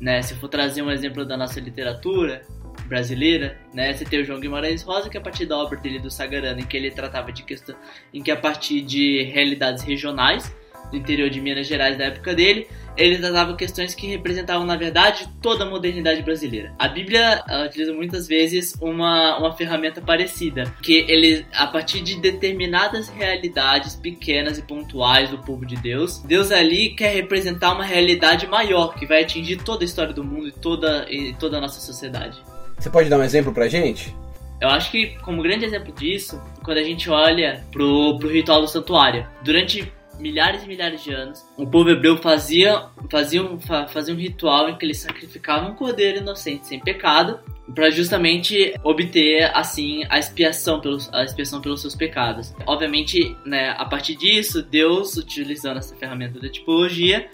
Né? 0.00 0.20
Se 0.22 0.34
for 0.34 0.48
trazer 0.48 0.82
um 0.82 0.90
exemplo 0.90 1.24
da 1.24 1.36
nossa 1.36 1.60
literatura 1.60 2.42
brasileira, 2.86 3.58
né? 3.72 3.92
Você 3.92 4.04
tem 4.04 4.20
o 4.20 4.24
João 4.24 4.40
Guimarães 4.40 4.82
Rosa, 4.82 5.10
que 5.10 5.16
é 5.16 5.20
a 5.20 5.22
partir 5.22 5.46
da 5.46 5.56
obra 5.58 5.78
dele 5.78 5.98
do 5.98 6.10
Sagarana, 6.10 6.60
em 6.60 6.64
que 6.64 6.76
ele 6.76 6.90
tratava 6.90 7.30
de 7.30 7.42
questão, 7.42 7.76
em 8.12 8.22
que 8.22 8.30
a 8.30 8.36
partir 8.36 8.80
de 8.80 9.22
realidades 9.24 9.82
regionais 9.84 10.54
do 10.90 10.96
interior 10.96 11.28
de 11.28 11.40
Minas 11.40 11.66
Gerais 11.66 11.98
da 11.98 12.04
época 12.04 12.34
dele, 12.34 12.66
ele 12.98 13.18
tratava 13.18 13.56
questões 13.56 13.94
que 13.94 14.08
representavam, 14.08 14.66
na 14.66 14.76
verdade, 14.76 15.28
toda 15.40 15.64
a 15.64 15.70
modernidade 15.70 16.22
brasileira. 16.22 16.74
A 16.78 16.88
Bíblia 16.88 17.42
utiliza 17.66 17.92
muitas 17.92 18.26
vezes 18.26 18.74
uma, 18.80 19.38
uma 19.38 19.52
ferramenta 19.56 20.00
parecida, 20.00 20.74
que 20.82 21.06
ele, 21.08 21.46
a 21.54 21.66
partir 21.66 22.00
de 22.00 22.20
determinadas 22.20 23.08
realidades 23.08 23.94
pequenas 23.94 24.58
e 24.58 24.62
pontuais 24.62 25.30
do 25.30 25.38
povo 25.38 25.64
de 25.64 25.76
Deus, 25.76 26.18
Deus 26.18 26.50
ali 26.50 26.90
quer 26.90 27.14
representar 27.14 27.72
uma 27.72 27.84
realidade 27.84 28.46
maior, 28.46 28.94
que 28.94 29.06
vai 29.06 29.22
atingir 29.22 29.56
toda 29.58 29.84
a 29.84 29.86
história 29.86 30.12
do 30.12 30.24
mundo 30.24 30.48
e 30.48 30.52
toda, 30.52 31.06
e 31.08 31.32
toda 31.34 31.58
a 31.58 31.60
nossa 31.60 31.80
sociedade. 31.80 32.42
Você 32.76 32.90
pode 32.90 33.08
dar 33.08 33.18
um 33.18 33.22
exemplo 33.22 33.52
pra 33.52 33.68
gente? 33.68 34.14
Eu 34.60 34.68
acho 34.68 34.90
que, 34.90 35.16
como 35.22 35.42
grande 35.42 35.64
exemplo 35.64 35.92
disso, 35.92 36.42
quando 36.64 36.78
a 36.78 36.82
gente 36.82 37.08
olha 37.08 37.64
pro, 37.70 38.18
pro 38.18 38.28
ritual 38.28 38.60
do 38.60 38.66
santuário. 38.66 39.26
Durante 39.42 39.92
milhares 40.18 40.64
e 40.64 40.66
milhares 40.66 41.02
de 41.02 41.12
anos, 41.12 41.44
o 41.56 41.66
povo 41.66 41.90
hebreu 41.90 42.16
fazia, 42.18 42.86
fazia, 43.10 43.42
um, 43.42 43.58
fazia 43.60 44.14
um 44.14 44.18
ritual 44.18 44.68
em 44.68 44.76
que 44.76 44.84
eles 44.84 44.98
sacrificavam 44.98 45.72
um 45.72 45.74
cordeiro 45.74 46.18
inocente 46.18 46.66
sem 46.66 46.80
pecado 46.80 47.40
para 47.74 47.90
justamente 47.90 48.74
obter 48.82 49.50
assim 49.54 50.02
a 50.08 50.18
expiação 50.18 50.80
pelos 50.80 51.12
a 51.12 51.22
expiação 51.22 51.60
pelos 51.60 51.80
seus 51.80 51.94
pecados. 51.94 52.54
Obviamente, 52.66 53.36
né, 53.44 53.74
a 53.76 53.84
partir 53.84 54.16
disso, 54.16 54.62
Deus 54.62 55.16
utilizando 55.16 55.78
essa 55.78 55.94
ferramenta 55.94 56.40
da 56.40 56.48
tipologia, 56.48 57.28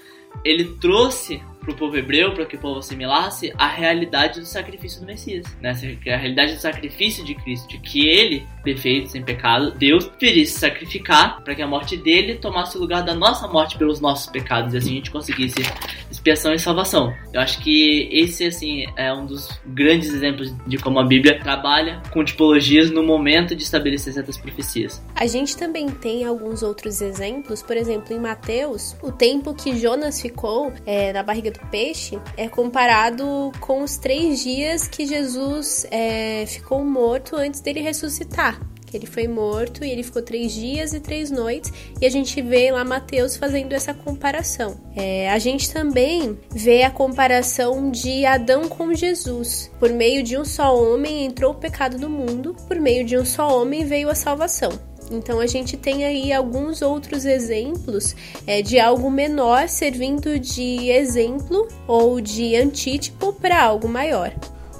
ele 0.45 0.65
trouxe 0.81 1.41
para 1.65 1.73
o 1.73 1.77
povo 1.77 1.97
hebreu, 1.97 2.33
para 2.33 2.45
que 2.45 2.57
o 2.57 2.59
povo 2.59 2.79
assimilasse 2.79 3.53
a 3.57 3.67
realidade 3.67 4.41
do 4.41 4.47
sacrifício 4.47 5.01
do 5.01 5.07
Messias, 5.07 5.45
né? 5.61 5.71
A 5.71 6.17
realidade 6.17 6.55
do 6.55 6.61
sacrifício 6.61 7.25
de 7.25 7.35
Cristo, 7.35 7.69
de 7.69 7.79
que 7.79 8.07
ele, 8.07 8.47
perfeito, 8.63 9.11
sem 9.11 9.23
pecado, 9.23 9.73
Deus 9.73 10.07
preferisse 10.07 10.53
se 10.53 10.61
sacrificar 10.61 11.43
para 11.43 11.55
que 11.55 11.63
a 11.63 11.67
morte 11.67 11.97
dele 11.97 12.37
tomasse 12.37 12.77
o 12.77 12.81
lugar 12.81 13.03
da 13.03 13.15
nossa 13.15 13.49
morte 13.49 13.79
pelos 13.79 14.01
nossos 14.01 14.31
pecados 14.31 14.75
e 14.75 14.77
assim 14.77 14.91
a 14.93 14.95
gente 14.95 15.11
conseguisse 15.11 15.63
expiação 16.11 16.53
e 16.53 16.59
salvação. 16.59 17.13
Eu 17.33 17.41
acho 17.41 17.61
que 17.61 18.09
esse 18.13 18.45
assim 18.45 18.87
é 18.97 19.13
um 19.13 19.27
dos 19.27 19.49
grandes 19.67 20.13
exemplos 20.13 20.55
de 20.67 20.77
como 20.79 20.99
a 20.99 21.05
Bíblia 21.05 21.39
trabalha 21.41 22.03
com 22.11 22.25
tipologias 22.25 22.91
no 22.91 23.03
momento 23.03 23.57
de 23.57 23.63
estabelecer 23.63 24.13
certas 24.13 24.37
profecias. 24.37 25.03
A 25.15 25.27
gente 25.27 25.57
também 25.57 25.89
tem 25.89 26.25
alguns 26.25 26.63
outros 26.63 27.01
exemplos, 27.01 27.63
por 27.63 27.77
exemplo, 27.77 28.15
em 28.15 28.21
Mateus, 28.21 28.97
o 29.03 29.11
tempo 29.11 29.55
que 29.55 29.77
Jonas 29.77 30.21
ficou 30.21 30.73
é, 30.87 31.13
na 31.13 31.23
barriga 31.23 31.51
do 31.55 31.67
peixe 31.71 32.19
é 32.37 32.49
comparado 32.49 33.53
com 33.61 33.83
os 33.83 33.97
três 33.97 34.43
dias 34.43 34.87
que 34.87 35.07
Jesus 35.07 35.87
é, 35.91 36.45
ficou 36.47 36.85
morto 36.85 37.37
antes 37.37 37.61
dele 37.61 37.81
ressuscitar. 37.81 38.61
Ele 38.93 39.07
foi 39.07 39.27
morto 39.27 39.85
e 39.85 39.91
ele 39.91 40.05
ficou 40.05 40.23
três 40.23 40.53
dias 40.53 40.95
e 40.95 41.01
três 41.01 41.29
noites, 41.29 41.73
e 42.01 42.07
a 42.07 42.11
gente 42.11 42.41
vê 42.41 42.71
lá 42.71 42.85
Mateus 42.85 43.37
fazendo 43.37 43.73
essa 43.73 43.93
comparação. 43.93 44.77
É, 44.95 45.29
a 45.31 45.39
gente 45.41 45.73
também 45.73 46.39
vê 46.51 46.85
a 46.85 46.91
comparação 46.91 47.91
de 47.91 48.25
Adão 48.25 48.69
com 48.69 48.95
Jesus. 48.95 49.69
Por 49.81 49.91
meio 49.91 50.23
de 50.23 50.39
um 50.39 50.45
só 50.45 50.77
homem 50.77 51.25
entrou 51.25 51.53
o 51.53 51.57
pecado 51.57 51.99
no 51.99 52.09
mundo, 52.09 52.55
por 52.69 52.79
meio 52.79 53.05
de 53.05 53.19
um 53.19 53.25
só 53.25 53.61
homem 53.61 53.85
veio 53.85 54.09
a 54.09 54.15
salvação. 54.15 54.71
Então 55.11 55.41
a 55.41 55.47
gente 55.47 55.77
tem 55.77 56.05
aí 56.05 56.33
alguns 56.33 56.83
outros 56.83 57.25
exemplos 57.25 58.15
é, 58.47 58.63
de 58.63 58.79
algo 58.79 59.11
menor 59.11 59.69
servindo 59.69 60.39
de 60.39 60.91
exemplo 60.91 61.69
ou 61.87 62.21
de 62.21 62.57
antítipo 62.57 63.33
para 63.33 63.63
algo 63.63 63.89
maior. 63.89 64.33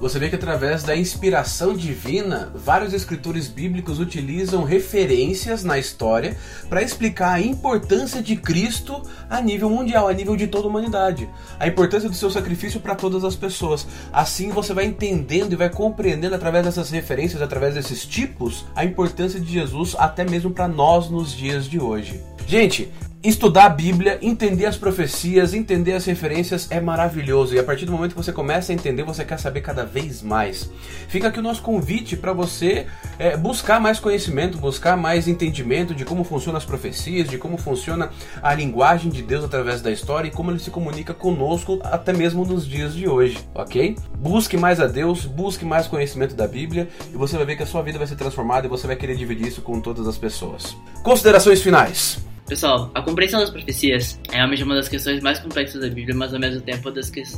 Você 0.05 0.19
vê 0.19 0.29
que 0.29 0.37
através 0.37 0.83
da 0.83 0.95
inspiração 0.95 1.75
divina, 1.75 2.53
vários 2.55 2.93
escritores 2.93 3.49
bíblicos 3.49 3.99
utilizam 3.99 4.63
referências 4.63 5.65
na 5.65 5.79
história 5.79 6.37
para 6.69 6.83
explicar 6.83 7.33
a 7.33 7.41
importância 7.41 8.21
de 8.21 8.37
Cristo 8.37 9.03
a 9.31 9.41
nível 9.41 9.71
mundial, 9.71 10.07
a 10.07 10.13
nível 10.13 10.37
de 10.37 10.47
toda 10.47 10.67
a 10.67 10.69
humanidade. 10.69 11.27
A 11.59 11.67
importância 11.67 12.07
do 12.07 12.15
seu 12.15 12.31
sacrifício 12.31 12.81
para 12.81 12.95
todas 12.95 13.25
as 13.25 13.35
pessoas. 13.35 13.87
Assim 14.13 14.51
você 14.51 14.75
vai 14.75 14.85
entendendo 14.85 15.55
e 15.55 15.57
vai 15.57 15.71
compreendendo 15.71 16.35
através 16.35 16.67
dessas 16.67 16.91
referências, 16.91 17.41
através 17.41 17.73
desses 17.73 18.05
tipos, 18.05 18.67
a 18.77 18.85
importância 18.85 19.41
de 19.41 19.51
Jesus 19.51 19.97
até 19.99 20.23
mesmo 20.23 20.51
para 20.51 20.69
nós 20.69 21.09
nos 21.09 21.33
dias 21.35 21.65
de 21.65 21.81
hoje. 21.81 22.21
Gente, 22.47 22.93
estudar 23.25 23.65
a 23.65 23.69
Bíblia, 23.71 24.19
entender 24.21 24.67
as 24.67 24.77
profecias, 24.77 25.55
entender 25.55 25.93
as 25.93 26.05
referências 26.05 26.71
é 26.71 26.79
maravilhoso. 26.79 27.55
E 27.55 27.59
a 27.59 27.65
partir 27.65 27.87
do 27.87 27.93
momento 27.93 28.11
que 28.11 28.23
você 28.23 28.33
começa 28.33 28.71
a 28.71 28.75
entender, 28.75 29.03
você 29.03 29.25
quer 29.25 29.39
saber 29.39 29.63
cada 29.63 29.83
vez 29.85 30.23
mais. 30.23 30.71
Fica 31.09 31.29
aqui 31.29 31.39
o 31.39 31.43
nosso 31.43 31.63
convite 31.63 32.19
para 32.19 32.35
você 32.35 32.87
é, 33.19 33.35
buscar 33.35 33.81
mais 33.81 33.99
conhecimento, 33.99 34.59
buscar 34.59 34.95
mais 34.95 35.27
entendimento 35.27 35.95
de 35.95 36.05
como 36.05 36.23
funcionam 36.23 36.59
as 36.59 36.67
profecias, 36.67 37.27
de 37.27 37.39
como 37.39 37.57
funciona 37.57 38.11
a 38.43 38.53
linguagem 38.53 39.11
de 39.11 39.23
Deus 39.23 39.43
através 39.43 39.81
da 39.81 39.91
história 39.91 40.29
e 40.29 40.31
como 40.31 40.51
ele 40.51 40.59
se 40.59 40.71
comunica 40.71 41.15
conosco 41.15 41.81
até 41.83 42.13
mesmo 42.13 42.45
nos 42.45 42.67
dias 42.67 42.95
de 42.95 43.09
hoje, 43.09 43.39
ok? 43.55 43.97
Busque 44.19 44.59
mais 44.59 44.81
a 44.81 44.87
Deus, 44.87 45.25
busque 45.25 45.65
mais 45.65 45.87
conhecimento 45.87 46.35
da 46.35 46.47
Bíblia 46.47 46.89
e 47.11 47.17
você 47.17 47.37
vai 47.39 47.47
ver 47.47 47.57
que 47.57 47.63
a 47.63 47.67
sua 47.67 47.83
vida 47.83 47.97
vai 47.97 48.07
ser 48.07 48.17
transformada 48.17 48.67
e 48.67 48.71
você 48.71 48.87
vai 48.87 48.97
querer 48.97 49.17
dividir 49.17 49.47
isso 49.47 49.63
com 49.63 49.81
todas 49.81 50.07
as 50.07 50.19
pessoas. 50.19 50.77
Considerações 51.03 51.63
finais. 51.63 52.34
Pessoal, 52.47 52.91
a 52.95 53.01
compreensão 53.01 53.41
das 53.41 53.49
profecias 53.49 54.21
é 54.31 54.45
uma 54.45 54.75
das 54.75 54.87
questões 54.87 55.23
mais 55.23 55.39
complexas 55.39 55.81
da 55.81 55.89
Bíblia, 55.89 56.15
mas 56.15 56.35
ao 56.35 56.39
mesmo 56.39 56.61
tempo 56.61 56.93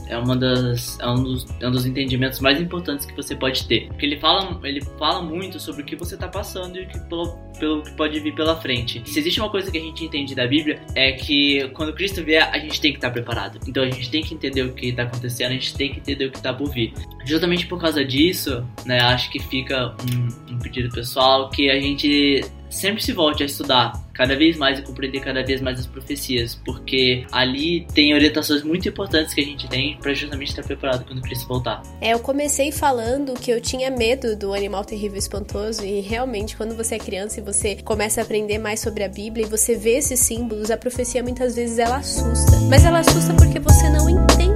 é 0.09 0.19
uma 0.19 0.37
das 0.37 0.99
é 0.99 1.09
um 1.09 1.23
dos, 1.23 1.47
é 1.61 1.69
um 1.69 1.71
dos 1.71 1.87
entendimentos 1.87 2.41
mais 2.41 2.61
importantes 2.61 3.07
que 3.07 3.15
você 3.15 3.37
pode 3.37 3.67
ter, 3.69 3.87
porque 3.87 4.05
ele 4.05 4.19
fala 4.19 4.59
ele 4.65 4.81
fala 4.99 5.23
muito 5.23 5.61
sobre 5.61 5.83
o 5.83 5.85
que 5.85 5.95
você 5.95 6.15
está 6.15 6.27
passando 6.27 6.77
e 6.77 6.83
o 6.83 6.89
que 6.89 6.99
pelo, 7.09 7.39
pelo 7.61 7.83
que 7.83 7.93
pode 7.93 8.19
vir 8.19 8.35
pela 8.35 8.57
frente. 8.57 9.01
Se 9.07 9.21
existe 9.21 9.41
uma 9.41 9.49
coisa 9.49 9.71
que 9.71 9.79
a 9.79 9.81
gente 9.81 10.05
entende 10.05 10.35
da 10.35 10.47
Bíblia 10.47 10.81
é 10.97 11.13
que 11.13 11.69
quando 11.69 11.93
Cristo 11.93 12.25
vier 12.25 12.51
a 12.53 12.59
gente 12.59 12.81
tem 12.81 12.91
que 12.91 12.99
estar 12.99 13.11
preparado. 13.11 13.61
Então 13.69 13.85
a 13.85 13.91
gente 13.91 14.11
tem 14.11 14.25
que 14.25 14.35
entender 14.35 14.63
o 14.63 14.73
que 14.73 14.89
está 14.89 15.05
acontecendo, 15.05 15.51
a 15.51 15.55
gente 15.55 15.73
tem 15.75 15.93
que 15.93 16.01
entender 16.01 16.27
o 16.27 16.33
que 16.33 16.39
está 16.39 16.53
por 16.53 16.69
vir. 16.73 16.93
Justamente 17.25 17.67
por 17.67 17.81
causa 17.81 18.05
disso, 18.05 18.67
né, 18.85 19.01
acho 19.01 19.31
que 19.31 19.39
fica 19.39 19.95
um, 20.13 20.55
um 20.55 20.59
pedido 20.59 20.91
pessoal 20.91 21.49
que 21.51 21.71
a 21.71 21.81
gente 21.81 22.45
sempre 22.77 23.03
se 23.03 23.13
volte 23.13 23.43
a 23.43 23.47
estudar 23.47 23.93
cada 24.13 24.37
vez 24.37 24.57
mais 24.57 24.79
e 24.79 24.83
compreender 24.83 25.21
cada 25.21 25.43
vez 25.43 25.61
mais 25.61 25.79
as 25.79 25.87
profecias, 25.87 26.55
porque 26.55 27.27
ali 27.33 27.87
tem 27.95 28.15
orientações 28.15 28.63
muito 28.63 28.89
importantes 28.89 29.35
que 29.35 29.41
a 29.41 29.45
gente 29.45 29.69
tem 29.69 29.97
para 29.99 30.15
justamente 30.15 30.49
estar 30.49 30.63
preparado 30.63 31.05
quando 31.05 31.21
Cristo 31.23 31.47
voltar. 31.47 31.83
É, 32.01 32.13
eu 32.13 32.19
comecei 32.19 32.73
falando 32.73 33.35
que 33.35 33.51
eu 33.51 33.61
tinha 33.61 33.91
medo 33.91 34.37
do 34.37 34.55
animal 34.55 34.85
terrível 34.85 35.17
e 35.17 35.19
espantoso 35.19 35.85
e 35.85 36.01
realmente 36.01 36.57
quando 36.57 36.75
você 36.75 36.95
é 36.95 36.99
criança 36.99 37.41
e 37.41 37.43
você 37.43 37.77
começa 37.77 38.21
a 38.21 38.25
aprender 38.25 38.59
mais 38.59 38.81
sobre 38.81 39.05
a 39.05 39.09
Bíblia 39.09 39.47
e 39.47 39.49
você 39.49 39.77
vê 39.77 39.97
esses 39.97 40.21
símbolos, 40.21 40.71
a 40.71 40.77
profecia 40.77 41.23
muitas 41.23 41.57
vezes 41.57 41.79
ela 41.79 41.97
assusta. 41.97 42.59
Mas 42.71 42.85
ela 42.85 43.01
assusta 43.01 43.35
porque 43.35 43.59
você 43.59 43.89
não 43.91 44.09
entende 44.09 44.56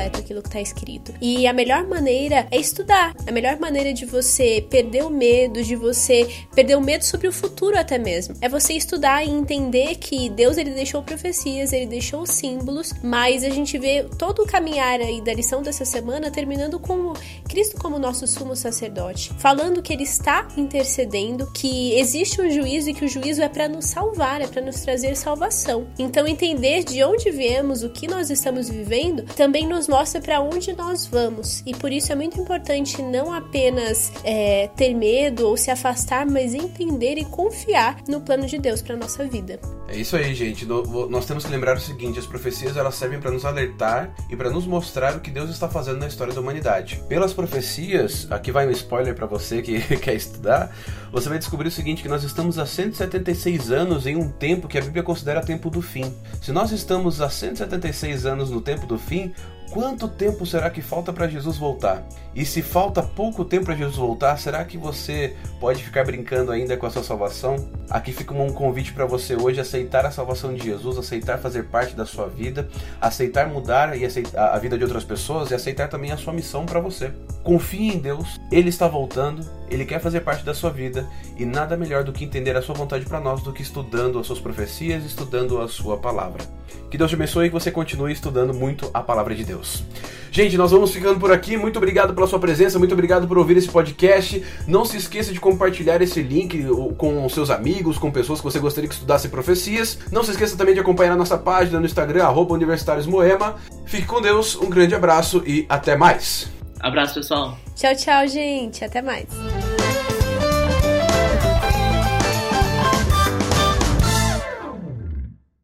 completo 0.00 0.20
aquilo 0.20 0.42
que 0.42 0.48
está 0.48 0.60
escrito. 0.60 1.12
E 1.20 1.46
a 1.46 1.52
melhor 1.52 1.86
maneira 1.86 2.46
é 2.50 2.58
estudar. 2.58 3.14
A 3.26 3.32
melhor 3.32 3.58
maneira 3.58 3.92
de 3.92 4.06
você 4.06 4.64
perder 4.70 5.04
o 5.04 5.10
medo, 5.10 5.62
de 5.62 5.76
você 5.76 6.28
perder 6.54 6.76
o 6.76 6.80
medo 6.80 7.04
sobre 7.04 7.28
o 7.28 7.32
futuro 7.32 7.78
até 7.78 7.98
mesmo, 7.98 8.34
é 8.40 8.48
você 8.48 8.72
estudar 8.72 9.24
e 9.24 9.30
entender 9.30 9.96
que 9.96 10.30
Deus 10.30 10.56
ele 10.56 10.70
deixou 10.70 11.02
profecias, 11.02 11.72
ele 11.72 11.86
deixou 11.86 12.24
símbolos, 12.26 12.94
mas 13.02 13.44
a 13.44 13.50
gente 13.50 13.76
vê 13.78 14.04
todo 14.18 14.42
o 14.42 14.46
caminhar 14.46 15.00
aí 15.00 15.20
da 15.20 15.34
lição 15.34 15.62
dessa 15.62 15.84
semana 15.84 16.30
terminando 16.30 16.78
com 16.78 17.12
Cristo 17.48 17.76
como 17.78 17.98
nosso 17.98 18.26
sumo 18.26 18.56
sacerdote, 18.56 19.32
falando 19.38 19.82
que 19.82 19.92
ele 19.92 20.04
está 20.04 20.48
intercedendo, 20.56 21.50
que 21.52 21.94
existe 21.98 22.40
um 22.40 22.50
juízo 22.50 22.90
e 22.90 22.94
que 22.94 23.04
o 23.04 23.08
juízo 23.08 23.42
é 23.42 23.48
para 23.48 23.68
nos 23.68 23.86
salvar, 23.86 24.40
é 24.40 24.46
para 24.46 24.62
nos 24.62 24.80
trazer 24.80 25.16
salvação. 25.16 25.88
Então 25.98 26.26
entender 26.26 26.84
de 26.84 27.02
onde 27.02 27.30
viemos, 27.30 27.82
o 27.82 27.90
que 27.90 28.06
nós 28.06 28.30
estamos 28.30 28.68
vivendo, 28.68 29.24
também 29.34 29.66
nos 29.66 29.88
mostra 29.90 30.20
para 30.20 30.40
onde 30.40 30.72
nós 30.72 31.04
vamos. 31.04 31.62
E 31.66 31.74
por 31.74 31.92
isso 31.92 32.12
é 32.12 32.14
muito 32.14 32.40
importante 32.40 33.02
não 33.02 33.32
apenas 33.32 34.12
é, 34.22 34.68
ter 34.76 34.94
medo 34.94 35.48
ou 35.48 35.56
se 35.56 35.70
afastar, 35.70 36.24
mas 36.24 36.54
entender 36.54 37.18
e 37.18 37.24
confiar 37.24 37.96
no 38.08 38.20
plano 38.20 38.46
de 38.46 38.56
Deus 38.56 38.80
para 38.80 38.96
nossa 38.96 39.24
vida. 39.26 39.58
É 39.88 39.96
isso 39.96 40.14
aí, 40.14 40.32
gente. 40.36 40.64
Nós 40.64 41.26
temos 41.26 41.44
que 41.44 41.50
lembrar 41.50 41.76
o 41.76 41.80
seguinte: 41.80 42.18
as 42.20 42.26
profecias 42.26 42.76
elas 42.76 42.94
servem 42.94 43.18
para 43.18 43.32
nos 43.32 43.44
alertar 43.44 44.14
e 44.30 44.36
para 44.36 44.48
nos 44.48 44.64
mostrar 44.64 45.16
o 45.16 45.20
que 45.20 45.30
Deus 45.32 45.50
está 45.50 45.68
fazendo 45.68 45.98
na 45.98 46.06
história 46.06 46.32
da 46.32 46.40
humanidade. 46.40 47.02
Pelas 47.08 47.32
profecias, 47.32 48.28
aqui 48.30 48.52
vai 48.52 48.68
um 48.68 48.70
spoiler 48.70 49.16
para 49.16 49.26
você 49.26 49.60
que 49.60 49.80
quer 49.98 50.14
estudar, 50.14 50.72
você 51.10 51.28
vai 51.28 51.38
descobrir 51.38 51.66
o 51.66 51.72
seguinte: 51.72 52.02
que 52.02 52.08
nós 52.08 52.22
estamos 52.22 52.56
há 52.56 52.64
176 52.64 53.72
anos 53.72 54.06
em 54.06 54.14
um 54.14 54.28
tempo 54.30 54.68
que 54.68 54.78
a 54.78 54.80
Bíblia 54.80 55.02
considera 55.02 55.40
tempo 55.40 55.68
do 55.68 55.82
fim. 55.82 56.14
Se 56.40 56.52
nós 56.52 56.70
estamos 56.70 57.20
há 57.20 57.28
176 57.28 58.26
anos 58.26 58.48
no 58.48 58.60
tempo 58.60 58.86
do 58.86 58.96
fim, 58.96 59.34
Quanto 59.70 60.08
tempo 60.08 60.44
será 60.44 60.68
que 60.68 60.82
falta 60.82 61.12
para 61.12 61.28
Jesus 61.28 61.56
voltar? 61.56 62.02
E 62.34 62.44
se 62.44 62.60
falta 62.60 63.00
pouco 63.02 63.44
tempo 63.44 63.66
para 63.66 63.76
Jesus 63.76 63.96
voltar, 63.96 64.36
será 64.36 64.64
que 64.64 64.76
você 64.76 65.36
pode 65.60 65.84
ficar 65.84 66.04
brincando 66.04 66.50
ainda 66.50 66.76
com 66.76 66.86
a 66.86 66.90
sua 66.90 67.04
salvação? 67.04 67.54
Aqui 67.88 68.12
fica 68.12 68.34
um 68.34 68.52
convite 68.52 68.92
para 68.92 69.06
você 69.06 69.36
hoje 69.36 69.60
aceitar 69.60 70.04
a 70.04 70.10
salvação 70.10 70.52
de 70.52 70.64
Jesus, 70.64 70.98
aceitar 70.98 71.38
fazer 71.38 71.66
parte 71.66 71.94
da 71.94 72.04
sua 72.04 72.26
vida, 72.26 72.68
aceitar 73.00 73.46
mudar 73.46 73.96
e 73.96 74.04
aceitar 74.04 74.52
a 74.52 74.58
vida 74.58 74.76
de 74.76 74.82
outras 74.82 75.04
pessoas 75.04 75.52
e 75.52 75.54
aceitar 75.54 75.88
também 75.88 76.10
a 76.10 76.16
sua 76.16 76.32
missão 76.32 76.66
para 76.66 76.80
você. 76.80 77.12
Confie 77.44 77.94
em 77.94 77.98
Deus, 77.98 78.40
Ele 78.50 78.70
está 78.70 78.88
voltando, 78.88 79.44
Ele 79.70 79.84
quer 79.84 80.00
fazer 80.00 80.20
parte 80.20 80.44
da 80.44 80.52
sua 80.52 80.70
vida 80.70 81.08
e 81.38 81.44
nada 81.44 81.76
melhor 81.76 82.02
do 82.04 82.12
que 82.12 82.24
entender 82.24 82.56
a 82.56 82.62
sua 82.62 82.74
vontade 82.74 83.06
para 83.06 83.20
nós 83.20 83.42
do 83.42 83.52
que 83.52 83.62
estudando 83.62 84.18
as 84.18 84.26
suas 84.26 84.40
profecias, 84.40 85.04
estudando 85.04 85.60
a 85.60 85.68
sua 85.68 85.96
palavra. 85.96 86.42
Que 86.90 86.98
Deus 86.98 87.08
te 87.08 87.14
abençoe 87.14 87.46
e 87.46 87.48
que 87.48 87.54
você 87.54 87.70
continue 87.70 88.12
estudando 88.12 88.52
muito 88.52 88.90
a 88.92 89.00
palavra 89.00 89.34
de 89.34 89.44
Deus. 89.44 89.84
Gente, 90.32 90.56
nós 90.56 90.70
vamos 90.70 90.92
ficando 90.92 91.18
por 91.18 91.32
aqui. 91.32 91.56
Muito 91.56 91.76
obrigado 91.76 92.14
pela 92.14 92.26
sua 92.26 92.38
presença, 92.38 92.78
muito 92.78 92.92
obrigado 92.92 93.26
por 93.26 93.38
ouvir 93.38 93.56
esse 93.56 93.68
podcast. 93.68 94.44
Não 94.66 94.84
se 94.84 94.96
esqueça 94.96 95.32
de 95.32 95.40
compartilhar 95.40 96.00
esse 96.02 96.22
link 96.22 96.64
com 96.96 97.28
seus 97.28 97.50
amigos, 97.50 97.98
com 97.98 98.10
pessoas 98.10 98.40
que 98.40 98.44
você 98.44 98.58
gostaria 98.58 98.88
que 98.88 98.94
estudasse 98.94 99.28
profecias. 99.28 99.98
Não 100.10 100.22
se 100.22 100.32
esqueça 100.32 100.56
também 100.56 100.74
de 100.74 100.80
acompanhar 100.80 101.12
a 101.12 101.16
nossa 101.16 101.38
página 101.38 101.78
no 101.78 101.86
Instagram, 101.86 102.24
arroba 102.24 102.54
Universitários 102.54 103.06
Moema. 103.06 103.56
Fique 103.86 104.06
com 104.06 104.20
Deus, 104.20 104.56
um 104.56 104.70
grande 104.70 104.94
abraço 104.94 105.42
e 105.46 105.66
até 105.68 105.96
mais. 105.96 106.50
Abraço, 106.80 107.14
pessoal. 107.14 107.58
Tchau, 107.74 107.94
tchau, 107.94 108.28
gente. 108.28 108.84
Até 108.84 109.02
mais. 109.02 109.28